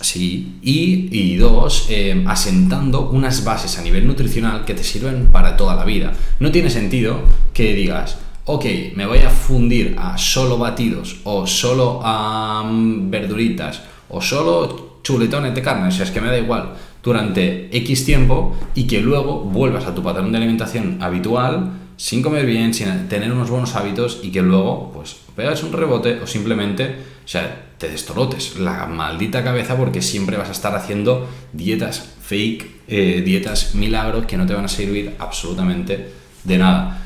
sí, 0.00 0.58
y, 0.62 1.08
y 1.12 1.36
dos, 1.36 1.86
eh, 1.90 2.24
asentando 2.26 3.08
unas 3.10 3.44
bases 3.44 3.78
a 3.78 3.82
nivel 3.82 4.06
nutricional 4.06 4.64
que 4.64 4.74
te 4.74 4.82
sirven 4.84 5.28
para 5.28 5.56
toda 5.56 5.74
la 5.76 5.84
vida. 5.84 6.12
No 6.40 6.50
tiene 6.50 6.70
sentido 6.70 7.20
que 7.54 7.74
digas, 7.74 8.18
ok, 8.46 8.64
me 8.94 9.06
voy 9.06 9.18
a 9.18 9.30
fundir 9.30 9.96
a 9.98 10.16
solo 10.16 10.56
batidos, 10.56 11.16
o 11.24 11.46
solo 11.46 12.00
a 12.02 12.64
verduritas, 12.64 13.82
o 14.08 14.22
solo 14.22 15.00
chuletones 15.02 15.54
de 15.54 15.62
carne, 15.62 15.88
o 15.88 15.90
sea, 15.90 16.04
es 16.04 16.12
que 16.12 16.20
me 16.20 16.28
da 16.28 16.38
igual, 16.38 16.74
durante 17.02 17.76
X 17.76 18.04
tiempo 18.04 18.56
y 18.74 18.86
que 18.86 19.00
luego 19.00 19.40
vuelvas 19.40 19.86
a 19.86 19.94
tu 19.94 20.02
patrón 20.02 20.30
de 20.32 20.38
alimentación 20.38 20.98
habitual 21.00 21.72
sin 21.96 22.22
comer 22.22 22.46
bien, 22.46 22.72
sin 22.72 23.08
tener 23.08 23.32
unos 23.32 23.50
buenos 23.50 23.74
hábitos 23.74 24.20
y 24.22 24.30
que 24.30 24.42
luego, 24.42 24.92
pues, 24.92 25.16
pegas 25.34 25.62
un 25.62 25.72
rebote 25.72 26.20
o 26.20 26.26
simplemente, 26.26 26.96
o 27.24 27.28
sea, 27.28 27.72
te 27.78 27.88
destorotes 27.88 28.58
la 28.58 28.86
maldita 28.86 29.42
cabeza 29.42 29.76
porque 29.76 30.02
siempre 30.02 30.36
vas 30.36 30.48
a 30.48 30.52
estar 30.52 30.74
haciendo 30.74 31.28
dietas 31.52 32.14
fake, 32.22 32.82
eh, 32.88 33.22
dietas 33.24 33.74
milagros 33.74 34.26
que 34.26 34.36
no 34.36 34.46
te 34.46 34.54
van 34.54 34.64
a 34.64 34.68
servir 34.68 35.14
absolutamente 35.18 36.12
de 36.44 36.58
nada. 36.58 37.05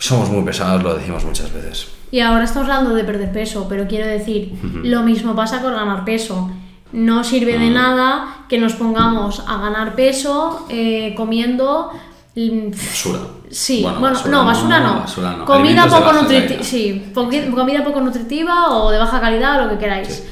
Somos 0.00 0.30
muy 0.30 0.42
pesados, 0.42 0.82
lo 0.82 0.94
decimos 0.94 1.24
muchas 1.24 1.52
veces. 1.52 1.88
Y 2.10 2.20
ahora 2.20 2.44
estamos 2.44 2.68
hablando 2.68 2.94
de 2.94 3.04
perder 3.04 3.30
peso, 3.32 3.66
pero 3.68 3.86
quiero 3.86 4.06
decir, 4.08 4.52
lo 4.82 5.02
mismo 5.02 5.36
pasa 5.36 5.60
con 5.62 5.72
ganar 5.74 6.04
peso. 6.04 6.50
No 6.92 7.22
sirve 7.22 7.56
de 7.58 7.68
Ah. 7.68 7.70
nada 7.70 8.36
que 8.48 8.58
nos 8.58 8.72
pongamos 8.72 9.44
a 9.46 9.58
ganar 9.58 9.94
peso 9.94 10.66
eh, 10.68 11.14
comiendo. 11.16 11.90
mm, 12.34 12.70
Basura. 12.70 13.18
Sí, 13.50 13.82
bueno, 13.82 13.98
no, 14.28 14.44
basura 14.44 14.80
no. 14.80 14.94
basura 15.00 15.32
no. 15.36 15.44
Comida 15.44 15.86
poco 15.86 16.12
nutritiva. 16.12 16.62
Sí, 16.62 17.12
comida 17.14 17.84
poco 17.84 18.00
nutritiva 18.00 18.70
o 18.70 18.90
de 18.90 18.98
baja 18.98 19.20
calidad 19.20 19.60
o 19.60 19.64
lo 19.64 19.70
que 19.72 19.78
queráis. 19.78 20.08
Sí. 20.08 20.22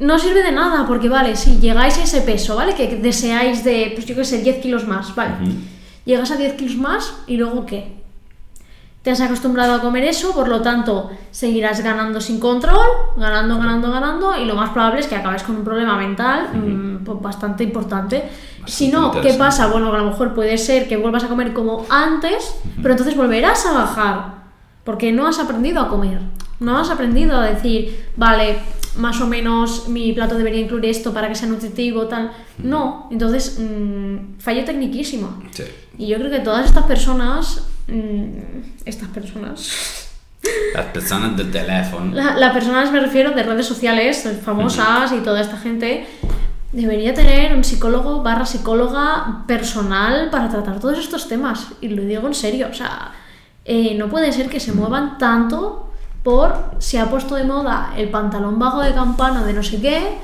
No 0.00 0.18
sirve 0.18 0.42
de 0.44 0.52
nada, 0.52 0.86
porque 0.86 1.08
vale, 1.08 1.34
si 1.36 1.58
llegáis 1.58 1.98
a 1.98 2.04
ese 2.04 2.20
peso, 2.22 2.54
¿vale? 2.56 2.74
Que 2.74 2.96
deseáis 2.96 3.64
de, 3.64 3.90
pues 3.94 4.06
yo 4.06 4.14
qué 4.16 4.24
sé, 4.24 4.38
10 4.42 4.60
kilos 4.62 4.86
más, 4.86 5.14
¿vale? 5.14 5.32
Llegas 6.04 6.30
a 6.30 6.36
10 6.36 6.54
kilos 6.54 6.76
más 6.76 7.14
y 7.26 7.36
luego 7.36 7.66
¿qué? 7.66 7.97
Te 9.02 9.12
has 9.12 9.20
acostumbrado 9.20 9.74
a 9.74 9.80
comer 9.80 10.04
eso, 10.04 10.34
por 10.34 10.48
lo 10.48 10.60
tanto 10.60 11.10
seguirás 11.30 11.82
ganando 11.82 12.20
sin 12.20 12.40
control, 12.40 12.86
ganando, 13.16 13.56
ganando, 13.56 13.90
ganando, 13.90 14.36
y 14.36 14.44
lo 14.44 14.54
más 14.54 14.70
probable 14.70 15.00
es 15.00 15.06
que 15.06 15.14
acabes 15.14 15.44
con 15.44 15.56
un 15.56 15.64
problema 15.64 15.96
mental 15.96 16.50
mm, 16.52 17.04
pues 17.04 17.20
bastante 17.22 17.64
importante. 17.64 18.28
si 18.66 18.88
no, 18.88 19.12
¿qué 19.20 19.34
pasa? 19.34 19.68
Bueno, 19.68 19.92
a 19.92 19.98
lo 19.98 20.06
mejor 20.06 20.34
puede 20.34 20.58
ser 20.58 20.88
que 20.88 20.96
vuelvas 20.96 21.24
a 21.24 21.28
comer 21.28 21.52
como 21.52 21.86
antes, 21.88 22.56
pero 22.82 22.90
entonces 22.90 23.16
volverás 23.16 23.64
a 23.66 23.72
bajar, 23.72 24.34
porque 24.84 25.12
no 25.12 25.26
has 25.26 25.38
aprendido 25.38 25.80
a 25.80 25.88
comer, 25.88 26.20
no 26.60 26.76
has 26.76 26.90
aprendido 26.90 27.36
a 27.36 27.44
decir, 27.44 28.04
vale, 28.16 28.58
más 28.96 29.20
o 29.20 29.26
menos 29.26 29.88
mi 29.88 30.12
plato 30.12 30.36
debería 30.36 30.60
incluir 30.60 30.86
esto 30.86 31.14
para 31.14 31.28
que 31.28 31.34
sea 31.34 31.48
nutritivo, 31.48 32.06
tal. 32.06 32.32
No, 32.58 33.08
entonces, 33.10 33.58
mm, 33.58 34.38
fallo 34.38 34.64
tecniquísimo. 34.64 35.40
Sí. 35.52 35.64
Y 35.98 36.08
yo 36.08 36.18
creo 36.18 36.30
que 36.30 36.40
todas 36.40 36.66
estas 36.66 36.84
personas, 36.84 37.67
estas 38.84 39.08
personas, 39.08 40.08
Las 40.74 40.86
personas 40.86 41.36
del 41.36 41.50
teléfono. 41.50 42.14
la- 42.14 42.36
las 42.36 42.52
personas 42.52 42.92
me 42.92 43.00
refiero 43.00 43.32
de 43.32 43.42
redes 43.42 43.66
sociales 43.66 44.28
famosas 44.44 45.12
y 45.12 45.18
toda 45.20 45.40
esta 45.40 45.56
gente, 45.56 46.06
debería 46.72 47.12
tener 47.14 47.54
un 47.56 47.64
psicólogo 47.64 48.22
barra 48.22 48.46
psicóloga 48.46 49.44
personal 49.46 50.28
para 50.30 50.48
tratar 50.48 50.78
todos 50.80 50.98
estos 50.98 51.26
temas. 51.28 51.68
Y 51.80 51.88
lo 51.88 52.02
digo 52.02 52.26
en 52.26 52.34
serio, 52.34 52.68
o 52.70 52.74
sea, 52.74 53.12
eh, 53.64 53.94
no 53.98 54.08
puede 54.08 54.32
ser 54.32 54.48
que 54.48 54.60
se 54.60 54.72
muevan 54.72 55.18
tanto 55.18 55.90
por 56.22 56.72
se 56.78 56.98
ha 57.00 57.06
puesto 57.10 57.34
de 57.34 57.44
moda 57.44 57.92
el 57.96 58.10
pantalón 58.10 58.58
bajo 58.58 58.80
de 58.82 58.92
campana 58.92 59.44
de 59.44 59.52
no 59.54 59.62
sé 59.62 59.80
qué 59.80 60.18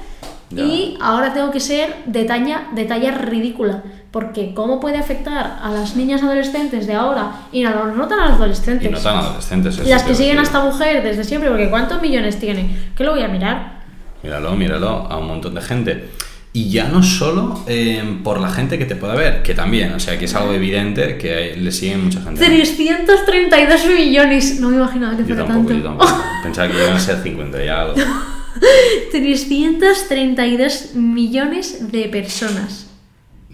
y 0.57 0.97
ahora 1.01 1.33
tengo 1.33 1.51
que 1.51 1.61
ser 1.61 1.95
de 2.07 2.25
talla, 2.25 2.69
de 2.75 2.85
talla 2.85 3.13
ridícula. 3.13 3.83
Porque 4.11 4.55
¿cómo 4.55 4.79
puede 4.79 4.97
afectar 4.97 5.59
a 5.61 5.71
las 5.73 5.97
niñas 5.97 6.23
adolescentes 6.23 6.87
de 6.87 6.95
ahora 6.95 7.33
y 7.51 7.63
no, 7.63 7.87
no 7.87 8.07
tan 8.07 8.21
adolescentes? 8.21 8.89
Y 8.89 8.93
no 8.93 8.99
tan 8.99 9.17
adolescentes. 9.17 9.77
eso 9.79 9.89
Las 9.89 10.05
que 10.05 10.15
siguen 10.15 10.39
a 10.39 10.43
esta 10.43 10.61
mujer 10.61 11.03
desde 11.03 11.25
siempre, 11.25 11.51
porque 11.51 11.69
¿cuántos 11.69 12.01
millones 12.01 12.39
tiene? 12.39 12.71
¿Qué 12.97 13.03
lo 13.03 13.13
voy 13.13 13.23
a 13.23 13.29
mirar? 13.29 13.83
Míralo, 14.23 14.55
míralo, 14.55 14.89
a 14.89 15.19
un 15.19 15.27
montón 15.27 15.55
de 15.55 15.61
gente. 15.63 16.11
Y 16.53 16.71
ya 16.71 16.87
no 16.87 17.03
solo 17.03 17.65
eh, 17.67 18.21
por 18.23 18.41
la 18.41 18.49
gente 18.49 18.79
que 18.79 18.85
te 18.85 18.95
pueda 18.95 19.17
ver, 19.17 19.43
que 19.43 19.55
también, 19.55 19.93
o 19.95 19.99
sea, 19.99 20.17
que 20.17 20.27
es 20.27 20.35
algo 20.37 20.53
evidente 20.53 21.19
que 21.19 21.57
le 21.57 21.73
siguen 21.73 22.05
mucha 22.05 22.21
gente. 22.23 22.45
332 22.47 23.87
millones. 23.89 24.61
No 24.61 24.69
me 24.71 24.77
imaginaba 24.77 25.17
que 25.17 25.23
Yo 25.23 25.35
fuera 25.35 25.45
tampoco, 25.47 25.69
tanto. 25.71 25.83
yo 25.83 25.89
tampoco. 25.89 26.25
Pensaba 26.45 26.69
que 26.69 26.79
iban 26.79 26.93
a 26.93 27.01
ser 27.01 27.21
50 27.21 27.65
y 27.65 27.69
algo. 27.69 27.95
332 29.13 30.95
millones 30.95 31.91
de 31.93 32.05
personas. 32.09 32.91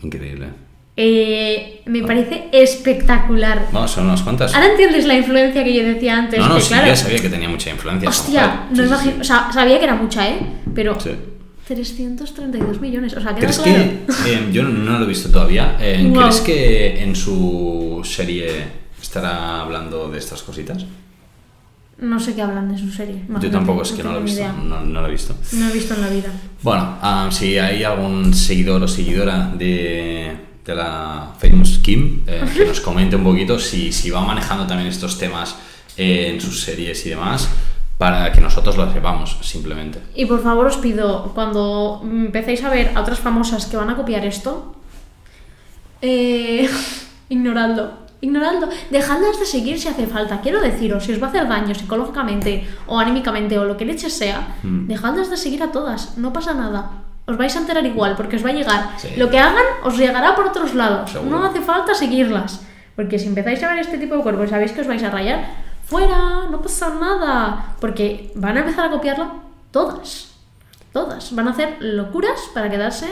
Increíble. 0.03 0.49
Eh, 0.97 1.83
me 1.87 2.03
parece 2.03 2.49
espectacular. 2.53 3.69
Vamos, 3.73 3.91
son 3.91 4.07
unas 4.07 4.23
cuantas. 4.23 4.55
Ahora 4.55 4.71
entiendes 4.71 5.07
la 5.07 5.15
influencia 5.17 5.65
que 5.65 5.73
yo 5.75 5.83
decía 5.85 6.17
antes. 6.19 6.39
No, 6.41 6.49
no, 6.49 6.55
que 6.57 6.61
sí, 6.61 6.69
claro, 6.69 6.87
ya 6.89 6.97
sabía 6.97 7.19
que 7.21 7.29
tenía 7.31 7.49
mucha 7.49 7.71
influencia. 7.71 8.09
Hostia, 8.09 8.67
no 8.71 8.77
Sí, 8.77 8.83
imagino. 8.83 9.13
sí. 9.15 9.21
O 9.21 9.25
sea, 9.25 9.51
sabía 9.53 9.79
que 9.79 9.85
era 9.85 9.95
mucha, 9.95 10.29
¿eh? 10.29 10.39
Pero 10.75 10.99
Sí. 11.01 11.11
332 11.67 12.81
millones. 12.81 13.15
O 13.15 13.21
sea, 13.21 13.31
queda 13.35 13.41
¿Crees 13.47 13.59
claro. 13.61 13.79
que, 14.25 14.33
eh, 14.33 14.49
yo 14.53 14.65
no 14.65 14.99
lo 14.99 15.05
he 15.05 15.09
visto 15.09 15.31
todavía, 15.31 15.77
eh, 15.81 16.03
Wow. 16.13 16.21
¿crees 16.23 16.41
que 16.41 17.03
en 17.03 17.15
su 17.17 18.03
serie 18.05 18.51
estará 19.01 19.61
hablando 19.63 20.11
de 20.11 20.19
estas 20.19 20.43
cositas? 20.43 20.85
No 22.01 22.19
sé 22.19 22.35
qué 22.35 22.43
hablan 22.43 22.73
de 22.73 22.79
su 22.79 22.91
serie. 22.91 23.25
Yo 23.41 23.51
tampoco, 23.51 23.83
es 23.83 23.93
que 23.93 24.03
no 24.03 24.13
lo 24.13 24.21
he 24.21 24.23
visto. 24.23 24.45
No, 24.65 24.81
no 24.81 25.01
lo 25.03 25.07
he 25.07 25.11
visto. 25.11 25.35
No 25.53 25.69
he 25.69 25.73
visto 25.73 25.95
en 25.95 26.01
la 26.01 26.09
vida. 26.09 26.33
Bueno, 26.63 26.97
ah, 27.03 27.29
si 27.31 27.59
hay 27.59 27.85
algún 27.85 28.33
seguidor 28.33 28.83
o 28.83 28.89
seguidora 28.89 29.53
de, 29.55 30.35
de 30.65 30.75
la 30.75 31.33
Famous 31.39 31.79
Kim, 31.79 32.23
eh, 32.27 32.43
que 32.57 32.65
nos 32.65 32.81
comente 32.81 33.17
un 33.17 33.25
poquito 33.25 33.59
si, 33.59 33.93
si 33.93 34.11
va 34.11 34.23
manejando 34.23 34.67
también 34.67 34.89
estos 34.89 35.19
temas 35.19 35.57
eh, 35.97 36.31
en 36.33 36.41
sus 36.41 36.63
series 36.63 37.05
y 37.05 37.11
demás, 37.11 37.49
para 37.99 38.33
que 38.33 38.41
nosotros 38.41 38.79
lo 38.79 38.91
sepamos, 38.91 39.37
simplemente. 39.43 40.01
Y 40.15 40.25
por 40.25 40.43
favor 40.43 40.67
os 40.67 40.79
pido, 40.79 41.33
cuando 41.35 42.01
empecéis 42.03 42.65
a 42.65 42.71
ver 42.71 42.93
a 42.95 43.03
otras 43.03 43.19
famosas 43.19 43.67
que 43.67 43.77
van 43.77 43.91
a 43.91 43.97
copiar 43.97 44.25
esto, 44.25 44.75
eh, 46.01 46.67
ignoradlo. 47.29 48.10
Ignoradlo. 48.21 48.69
Dejadlas 48.91 49.39
de 49.39 49.47
seguir 49.47 49.81
si 49.81 49.89
hace 49.89 50.07
falta. 50.07 50.41
Quiero 50.41 50.61
deciros, 50.61 51.05
si 51.05 51.13
os 51.13 51.23
va 51.23 51.27
a 51.27 51.31
hacer 51.31 51.49
daño 51.49 51.75
psicológicamente 51.75 52.67
o 52.87 52.99
anímicamente 52.99 53.59
o 53.59 53.65
lo 53.65 53.77
que 53.77 53.85
leche 53.87 54.11
sea, 54.11 54.57
Mm. 54.63 54.87
dejadlas 54.89 55.31
de 55.31 55.37
seguir 55.37 55.63
a 55.63 55.73
todas. 55.73 56.19
No 56.19 56.33
pasa 56.33 56.53
nada. 56.55 56.91
Os 57.27 57.37
vais 57.37 57.55
a 57.57 57.61
enterar 57.61 57.85
igual 57.87 58.17
porque 58.17 58.37
os 58.37 58.45
va 58.45 58.51
a 58.51 58.53
llegar. 58.53 58.91
Sí. 58.99 59.09
Lo 59.17 59.31
que 59.31 59.39
hagan 59.39 59.65
os 59.85 59.97
llegará 59.97 60.35
por 60.35 60.47
otros 60.49 60.75
lados. 60.75 61.11
Seguro. 61.11 61.31
No 61.39 61.45
hace 61.47 61.61
falta 61.61 61.95
seguirlas. 61.95 62.61
Porque 62.97 63.19
si 63.19 63.29
empezáis 63.29 63.63
a 63.63 63.69
ver 63.71 63.79
este 63.79 63.99
tipo 63.99 64.17
de 64.17 64.23
cuerpos 64.23 64.47
y 64.47 64.51
sabéis 64.51 64.73
que 64.73 64.81
os 64.83 64.87
vais 64.87 65.03
a 65.03 65.11
rayar, 65.11 65.45
fuera, 65.87 66.47
no 66.51 66.61
pasa 66.61 66.91
nada. 67.01 67.75
Porque 67.81 68.33
van 68.35 68.57
a 68.57 68.61
empezar 68.61 68.87
a 68.87 68.91
copiarlo 68.91 69.31
todas. 69.71 70.35
Todas. 70.93 71.33
Van 71.35 71.47
a 71.49 71.53
hacer 71.53 71.77
locuras 71.81 72.41
para 72.53 72.69
quedarse, 72.69 73.07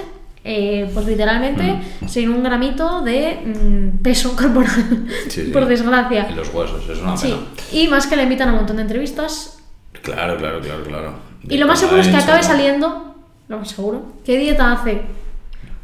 eh, 0.44 0.90
pues 0.94 1.06
literalmente, 1.06 1.80
sin 2.06 2.30
un 2.30 2.42
gramito 2.42 3.02
de 3.02 3.40
mm, 3.44 4.02
peso 4.02 4.34
corporal. 4.36 5.06
Sí, 5.28 5.44
sí. 5.46 5.50
Por 5.52 5.66
desgracia. 5.66 6.28
En 6.28 6.36
los 6.36 6.52
huesos, 6.54 6.88
es 6.88 6.98
una 7.00 7.16
Sí. 7.16 7.28
pena. 7.28 7.40
Y 7.72 7.88
más 7.88 8.06
que 8.06 8.16
le 8.16 8.22
invitan 8.24 8.48
a 8.48 8.52
un 8.52 8.58
montón 8.58 8.76
de 8.76 8.82
entrevistas. 8.82 9.58
Claro, 10.02 10.36
claro, 10.38 10.60
claro, 10.60 10.84
claro. 10.84 11.12
Y 11.48 11.56
lo 11.58 11.66
más 11.66 11.78
seguro 11.80 11.98
es 12.00 12.08
que 12.08 12.16
acabe 12.16 12.42
saliendo. 12.42 13.14
Lo 13.48 13.58
más 13.58 13.68
seguro. 13.68 14.12
¿Qué 14.24 14.36
dieta 14.38 14.72
hace? 14.72 15.02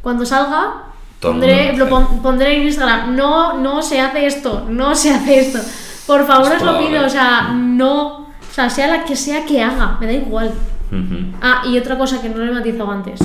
Cuando 0.02 0.26
salga, 0.26 0.84
pondré, 1.20 1.72
lo 1.72 1.84
lo 1.86 1.90
pon- 1.90 2.22
pondré 2.22 2.56
en 2.56 2.62
Instagram. 2.64 3.16
No, 3.16 3.54
no 3.58 3.80
se 3.82 4.00
hace 4.00 4.26
esto. 4.26 4.66
No 4.68 4.94
se 4.94 5.10
hace 5.12 5.40
esto. 5.40 5.58
Por 6.06 6.26
favor, 6.26 6.48
Es 6.48 6.56
os 6.58 6.62
lo 6.62 6.72
probable. 6.72 6.88
pido. 6.90 7.06
O 7.06 7.08
sea, 7.08 7.52
no. 7.54 8.06
O 8.18 8.52
sea, 8.54 8.68
sea 8.70 8.86
la 8.88 9.04
que 9.04 9.16
sea 9.16 9.44
que 9.46 9.62
haga. 9.62 9.96
Me 10.00 10.06
da 10.06 10.12
igual. 10.12 10.52
Ah, 11.40 11.62
y 11.66 11.76
otra 11.78 11.96
cosa 11.98 12.20
que 12.22 12.28
no 12.28 12.38
le 12.38 12.50
he 12.50 12.54
matizado 12.54 12.90
antes. 12.90 13.18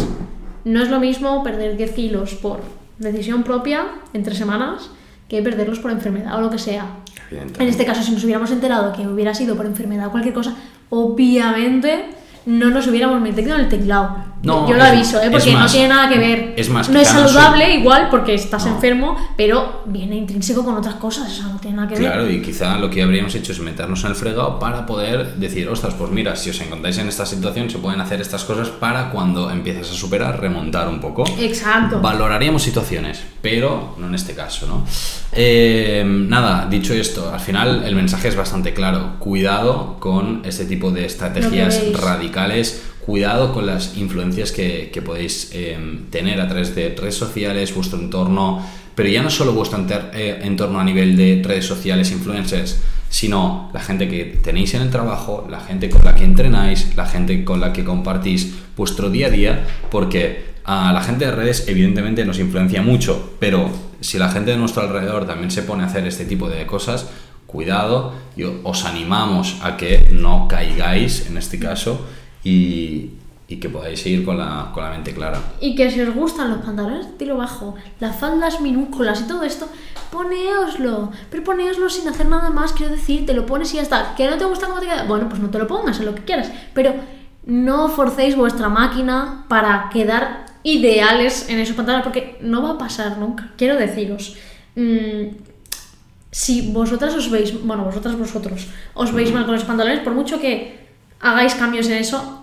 No 0.69 0.83
es 0.83 0.89
lo 0.91 0.99
mismo 0.99 1.43
perder 1.43 1.77
10 1.77 1.91
kilos 1.93 2.35
por 2.35 2.59
decisión 2.99 3.41
propia 3.41 3.87
en 4.13 4.21
tres 4.21 4.37
semanas 4.37 4.91
que 5.27 5.41
perderlos 5.41 5.79
por 5.79 5.89
enfermedad 5.89 6.37
o 6.37 6.41
lo 6.41 6.51
que 6.51 6.59
sea. 6.59 6.85
En 7.31 7.67
este 7.67 7.85
caso, 7.85 8.03
si 8.03 8.11
nos 8.11 8.23
hubiéramos 8.23 8.51
enterado 8.51 8.93
que 8.93 9.07
hubiera 9.07 9.33
sido 9.33 9.55
por 9.55 9.65
enfermedad 9.65 10.05
o 10.05 10.11
cualquier 10.11 10.35
cosa, 10.35 10.55
obviamente 10.91 12.05
no 12.45 12.69
nos 12.69 12.85
hubiéramos 12.85 13.19
metido 13.19 13.55
en 13.55 13.61
el 13.61 13.67
teclado. 13.67 14.17
No, 14.41 14.65
Yo 14.69 14.73
lo 14.75 14.83
es- 14.85 14.91
aviso, 14.91 15.21
¿eh? 15.21 15.27
porque 15.29 15.53
no 15.53 15.67
tiene 15.67 15.89
nada 15.89 16.07
que 16.07 16.17
ver. 16.17 16.53
es 16.55 16.69
más, 16.69 16.87
no 16.87 16.97
es 16.99 17.13
no 17.13 17.27
saludable 17.27 17.73
igual 17.75 18.07
porque 18.09 18.33
estás 18.35 18.65
No. 18.65 18.75
enfermo, 18.75 19.17
pero 19.35 19.81
viene 19.85 20.15
intrínseco 20.15 20.63
con 20.63 20.77
otras 20.77 20.95
cosas, 20.95 21.29
o 21.29 21.35
sea, 21.35 21.45
no 21.47 21.59
tiene 21.59 21.75
nada 21.75 21.89
que 21.89 21.95
ver. 21.95 22.03
Claro, 22.03 22.29
y 22.29 22.41
quizá 22.41 22.77
lo 22.77 22.89
que 22.89 23.03
habríamos 23.03 23.35
hecho 23.35 23.51
es 23.51 23.59
meternos 23.59 24.01
en 24.05 24.11
el 24.11 24.15
fregado 24.15 24.57
para 24.57 24.85
poder 24.85 25.35
decir, 25.35 25.67
ostras, 25.67 25.93
pues 25.95 26.09
mira, 26.11 26.37
si 26.37 26.51
os 26.51 26.61
encontráis 26.61 26.97
en 26.99 27.09
esta 27.09 27.25
situación, 27.25 27.69
se 27.69 27.79
pueden 27.79 27.99
hacer 27.99 28.21
estas 28.21 28.45
cosas 28.45 28.69
para 28.69 29.09
cuando 29.11 29.51
empieces 29.51 29.91
a 29.91 29.93
superar, 29.93 30.39
remontar 30.39 30.87
un 30.87 31.01
poco. 31.01 31.25
Exacto. 31.37 31.99
Valoraríamos 31.99 32.63
situaciones, 32.63 33.21
pero 33.41 33.95
no 33.97 34.07
en 34.07 34.15
este 34.15 34.35
caso, 34.35 34.67
¿no? 34.67 34.85
Eh, 35.33 36.03
nada, 36.05 36.65
dicho 36.69 36.93
esto, 36.93 37.29
al 37.33 37.39
final 37.41 37.83
el 37.85 37.93
mensaje 37.93 38.29
es 38.29 38.35
bastante 38.37 38.73
claro. 38.73 39.15
Cuidado 39.19 39.97
con 39.99 40.41
este 40.45 40.63
tipo 40.65 40.91
de 40.91 41.05
estrategias 41.05 41.81
radicales. 42.01 42.83
Cuidado 43.09 43.51
con 43.51 43.65
las 43.65 43.97
influencias 43.97 44.51
que, 44.51 45.01
podéis 45.03 45.49
eh, 45.55 45.75
tener 46.11 46.39
a 46.39 46.47
través 46.47 46.75
de 46.75 46.95
redes 46.95 47.15
sociales, 47.15 47.73
vuestro 47.73 47.97
entorno, 47.97 48.63
pero 48.93 49.09
ya 49.09 49.23
no 49.23 49.31
solo 49.31 49.51
vuestro 49.53 49.83
eh, 50.13 50.39
entorno 50.43 50.79
a 50.79 50.83
nivel 50.83 51.17
de 51.17 51.41
redes 51.43 51.65
sociales, 51.65 52.11
influencers, 52.11 52.79
sino 53.09 53.71
la 53.73 53.79
gente 53.79 54.07
que 54.07 54.25
tenéis 54.43 54.75
en 54.75 54.83
el 54.83 54.91
trabajo, 54.91 55.47
la 55.49 55.59
gente 55.59 55.89
con 55.89 56.05
la 56.05 56.13
que 56.13 56.23
entrenáis, 56.23 56.95
la 56.95 57.07
gente 57.07 57.43
con 57.43 57.59
la 57.59 57.73
que 57.73 57.83
compartís 57.83 58.53
vuestro 58.77 59.09
día 59.09 59.25
a 59.25 59.31
día, 59.31 59.65
porque 59.89 60.43
a 60.63 60.93
la 60.93 61.01
gente 61.01 61.25
de 61.25 61.31
redes 61.31 61.67
evidentemente 61.67 62.23
nos 62.25 62.37
influencia 62.37 62.83
mucho, 62.83 63.33
pero 63.39 63.71
si 64.01 64.19
la 64.19 64.29
gente 64.29 64.51
de 64.51 64.57
nuestro 64.57 64.83
alrededor 64.83 65.25
también 65.25 65.49
se 65.49 65.63
pone 65.63 65.81
a 65.81 65.87
hacer 65.87 66.05
este 66.05 66.25
tipo 66.25 66.47
de 66.47 66.63
cosas, 66.67 67.07
cuidado 67.47 68.13
y 68.37 68.43
o- 68.43 68.59
os 68.63 68.85
animamos 68.85 69.57
a 69.63 69.77
que 69.77 70.09
no 70.11 70.47
caigáis 70.47 71.25
en 71.25 71.37
este 71.39 71.57
caso 71.57 72.05
y, 72.43 73.11
y 73.47 73.57
que 73.57 73.69
podáis 73.69 73.99
seguir 73.99 74.23
con 74.23 74.37
la, 74.37 74.71
con 74.73 74.83
la 74.83 74.91
mente 74.91 75.13
clara. 75.13 75.41
Y 75.59 75.75
que 75.75 75.89
si 75.89 76.01
os 76.01 76.13
gustan 76.13 76.51
los 76.51 76.59
pantalones 76.59 77.07
de 77.07 77.13
tiro 77.13 77.37
bajo, 77.37 77.75
las 77.99 78.15
faldas 78.15 78.61
minúsculas 78.61 79.21
y 79.21 79.27
todo 79.27 79.43
esto, 79.43 79.67
poneoslo. 80.11 81.11
Pero 81.31 81.43
poneoslo 81.43 81.89
sin 81.89 82.07
hacer 82.07 82.27
nada 82.27 82.49
más, 82.49 82.73
quiero 82.73 82.93
decir, 82.93 83.25
te 83.25 83.33
lo 83.33 83.45
pones 83.45 83.73
y 83.73 83.77
ya 83.77 83.81
está. 83.81 84.15
¿Que 84.15 84.29
no 84.29 84.37
te 84.37 84.45
gusta 84.45 84.67
cómo 84.67 84.79
te 84.79 84.85
queda? 84.85 85.03
Bueno, 85.03 85.27
pues 85.27 85.41
no 85.41 85.49
te 85.49 85.57
lo 85.57 85.67
pongas, 85.67 85.99
en 85.99 86.05
lo 86.05 86.15
que 86.15 86.23
quieras. 86.23 86.51
Pero 86.73 86.93
no 87.45 87.89
forcéis 87.89 88.35
vuestra 88.35 88.69
máquina 88.69 89.45
para 89.47 89.89
quedar 89.91 90.45
ideales 90.63 91.49
en 91.49 91.59
esos 91.59 91.75
pantalones, 91.75 92.03
porque 92.03 92.37
no 92.41 92.61
va 92.61 92.71
a 92.71 92.77
pasar 92.77 93.17
nunca. 93.17 93.51
Quiero 93.57 93.75
deciros. 93.75 94.35
mm, 94.75 95.49
si 96.31 96.71
vosotras 96.71 97.15
os 97.15 97.31
veis, 97.31 97.59
bueno, 97.63 97.83
vosotras 97.83 98.15
vosotros, 98.15 98.67
os 98.93 99.11
veis 99.11 99.33
mal 99.33 99.45
con 99.45 99.55
los 99.55 99.63
pantalones, 99.63 100.01
por 100.01 100.13
mucho 100.13 100.39
que 100.39 100.78
hagáis 101.21 101.55
cambios 101.55 101.87
en 101.87 101.97
eso, 101.97 102.35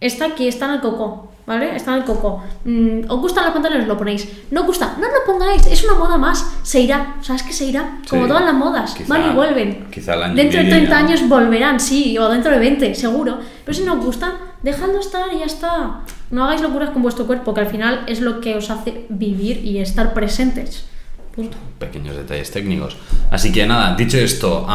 Está 0.00 0.24
aquí, 0.24 0.48
está 0.48 0.64
en 0.64 0.70
el 0.72 0.80
coco, 0.80 1.30
¿vale? 1.46 1.76
Está 1.76 1.90
en 1.92 1.98
el 1.98 2.04
coco. 2.04 2.42
Mm, 2.64 3.00
¿Os 3.10 3.20
gustan 3.20 3.44
los 3.44 3.52
pantalones? 3.52 3.86
Lo 3.86 3.98
ponéis. 3.98 4.26
¿No 4.50 4.62
os 4.62 4.66
gusta? 4.68 4.94
No 4.98 5.06
lo 5.08 5.26
pongáis. 5.26 5.66
Es 5.66 5.84
una 5.84 5.92
moda 5.92 6.16
más. 6.16 6.42
Se 6.62 6.80
irá. 6.80 7.16
¿Sabes 7.20 7.42
que 7.42 7.52
se 7.52 7.66
irá? 7.66 7.98
Como 8.08 8.22
Sí. 8.22 8.28
todas 8.28 8.44
las 8.46 8.54
modas. 8.54 8.94
Quizá- 8.94 9.08
Van 9.12 9.30
y 9.30 9.34
vuelven. 9.34 9.88
quizá 9.90 10.14
el 10.14 10.22
año 10.22 10.34
Dentro 10.36 10.56
de 10.56 10.64
medio 10.64 10.76
30 10.78 11.00
ya. 11.00 11.06
años 11.06 11.28
volverán, 11.28 11.78
sí. 11.80 12.16
O 12.16 12.30
dentro 12.30 12.50
de 12.50 12.58
20, 12.60 12.94
seguro. 12.94 13.40
Pero 13.62 13.76
si 13.76 13.84
no 13.84 13.92
os 13.92 14.02
gustan, 14.06 14.32
dejadlo 14.62 15.00
estar 15.00 15.30
y 15.34 15.40
ya 15.40 15.44
está. 15.44 16.00
No 16.30 16.44
hagáis 16.44 16.62
locuras 16.62 16.88
con 16.90 17.02
vuestro 17.02 17.26
cuerpo, 17.26 17.52
que 17.52 17.60
al 17.60 17.66
final 17.66 18.04
es 18.06 18.22
lo 18.22 18.40
que 18.40 18.54
os 18.56 18.70
hace 18.70 19.04
vivir 19.10 19.62
y 19.62 19.80
estar 19.80 20.14
presentes. 20.14 20.86
Punto. 21.34 21.56
pequeños 21.78 22.16
detalles 22.16 22.50
técnicos. 22.50 22.96
Así 23.30 23.52
que 23.52 23.66
nada, 23.66 23.94
dicho 23.96 24.18
esto, 24.18 24.66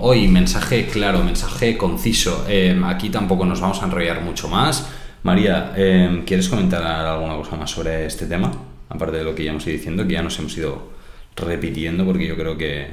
hoy 0.00 0.28
mensaje 0.28 0.86
claro, 0.86 1.22
mensaje 1.24 1.76
conciso. 1.76 2.44
Em, 2.48 2.82
aquí 2.84 3.10
tampoco 3.10 3.44
nos 3.44 3.60
vamos 3.60 3.82
a 3.82 3.86
enrollar 3.86 4.22
mucho 4.22 4.48
más. 4.48 4.88
María, 5.24 5.72
em, 5.76 6.24
¿quieres 6.24 6.48
comentar 6.48 6.82
alguna 6.84 7.34
cosa 7.36 7.56
más 7.56 7.70
sobre 7.70 8.06
este 8.06 8.26
tema? 8.26 8.52
Aparte 8.88 9.18
de 9.18 9.24
lo 9.24 9.34
que 9.34 9.44
ya 9.44 9.50
hemos 9.50 9.66
ido 9.66 9.76
diciendo, 9.76 10.06
que 10.06 10.12
ya 10.14 10.22
nos 10.22 10.38
hemos 10.38 10.56
ido 10.56 10.90
repitiendo 11.36 12.04
porque 12.04 12.26
yo 12.26 12.36
creo 12.36 12.56
que 12.56 12.88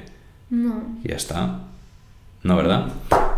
No. 0.49 0.82
ya 1.04 1.15
está. 1.15 1.60
¿No, 2.43 2.56
verdad? 2.56 2.88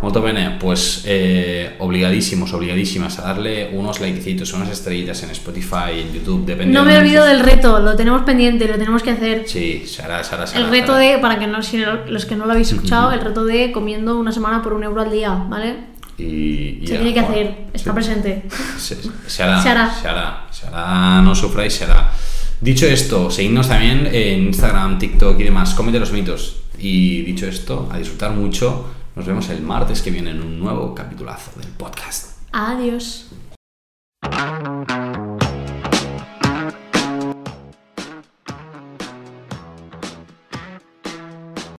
Molto 0.02 0.22
bene, 0.22 0.58
pues 0.60 1.04
eh, 1.06 1.76
obligadísimos, 1.80 2.54
obligadísimas 2.54 3.20
a 3.20 3.22
darle 3.24 3.70
unos 3.74 4.00
likecitos, 4.00 4.52
unas 4.54 4.70
estrellitas 4.70 5.22
en 5.24 5.30
Spotify, 5.30 6.00
en 6.00 6.12
YouTube, 6.14 6.44
depende 6.46 6.74
No 6.74 6.82
de 6.82 6.86
me 6.88 6.94
donde 6.96 7.08
olvido 7.10 7.26
del 7.26 7.40
reto. 7.42 7.80
Lo 7.80 7.96
tenemos 7.96 8.24
pendiente, 8.24 8.68
lo 8.68 8.74
tenemos 8.80 9.04
que 9.04 9.12
hacer. 9.12 9.44
Sí, 9.48 9.84
se 9.86 10.02
hará, 10.02 10.24
se 10.24 10.34
hará, 10.36 10.48
se 10.48 10.58
hará, 10.58 10.66
El 10.66 10.72
reto 10.72 10.96
de, 10.96 11.20
para 11.20 11.38
que 11.38 11.46
no, 11.46 11.62
si 11.62 11.84
los 12.08 12.26
que 12.26 12.36
no 12.36 12.46
lo 12.46 12.52
habéis 12.54 12.72
escuchado, 12.72 13.12
el 13.12 13.22
reto 13.22 13.46
de 13.46 13.72
comiendo 13.72 14.18
una 14.18 14.32
semana 14.32 14.62
por 14.64 14.74
un 14.74 14.84
euro 14.84 15.02
al 15.02 15.12
día, 15.12 15.30
¿vale? 15.48 15.92
Y, 16.18 16.80
y 16.82 16.88
Se 16.88 16.94
ya, 16.94 17.00
tiene 17.00 17.14
que 17.14 17.22
bueno, 17.22 17.36
hacer, 17.36 17.58
está 17.74 17.90
sí. 17.92 17.94
presente. 17.96 18.44
Se, 18.78 18.98
se 19.28 19.44
hará, 19.44 19.62
Se 19.62 19.70
hará. 19.70 19.94
se 19.94 20.08
hará, 20.08 20.48
se 20.52 20.68
hará, 20.68 21.22
no 21.22 21.36
sufráis, 21.36 21.74
se 21.74 21.84
hará. 21.86 22.12
Dicho 22.60 22.86
esto, 22.88 23.30
seguidnos 23.32 23.68
también 23.68 24.08
en 24.12 24.46
Instagram, 24.48 24.98
TikTok 25.00 25.40
y 25.40 25.44
demás, 25.44 25.74
cómete 25.76 26.00
los 26.00 26.12
mitos. 26.12 26.58
Y 26.82 27.22
dicho 27.22 27.46
esto, 27.46 27.88
a 27.92 28.00
disfrutar 28.00 28.32
mucho, 28.32 28.86
nos 29.16 29.26
vemos 29.26 29.48
el 29.50 29.62
martes 29.62 30.02
que 30.02 30.10
viene 30.10 30.32
en 30.32 30.42
un 30.42 30.60
nuevo 30.60 30.96
capitulazo 30.96 31.60
del 31.60 31.70
podcast. 31.70 32.40
Adiós. 32.52 33.28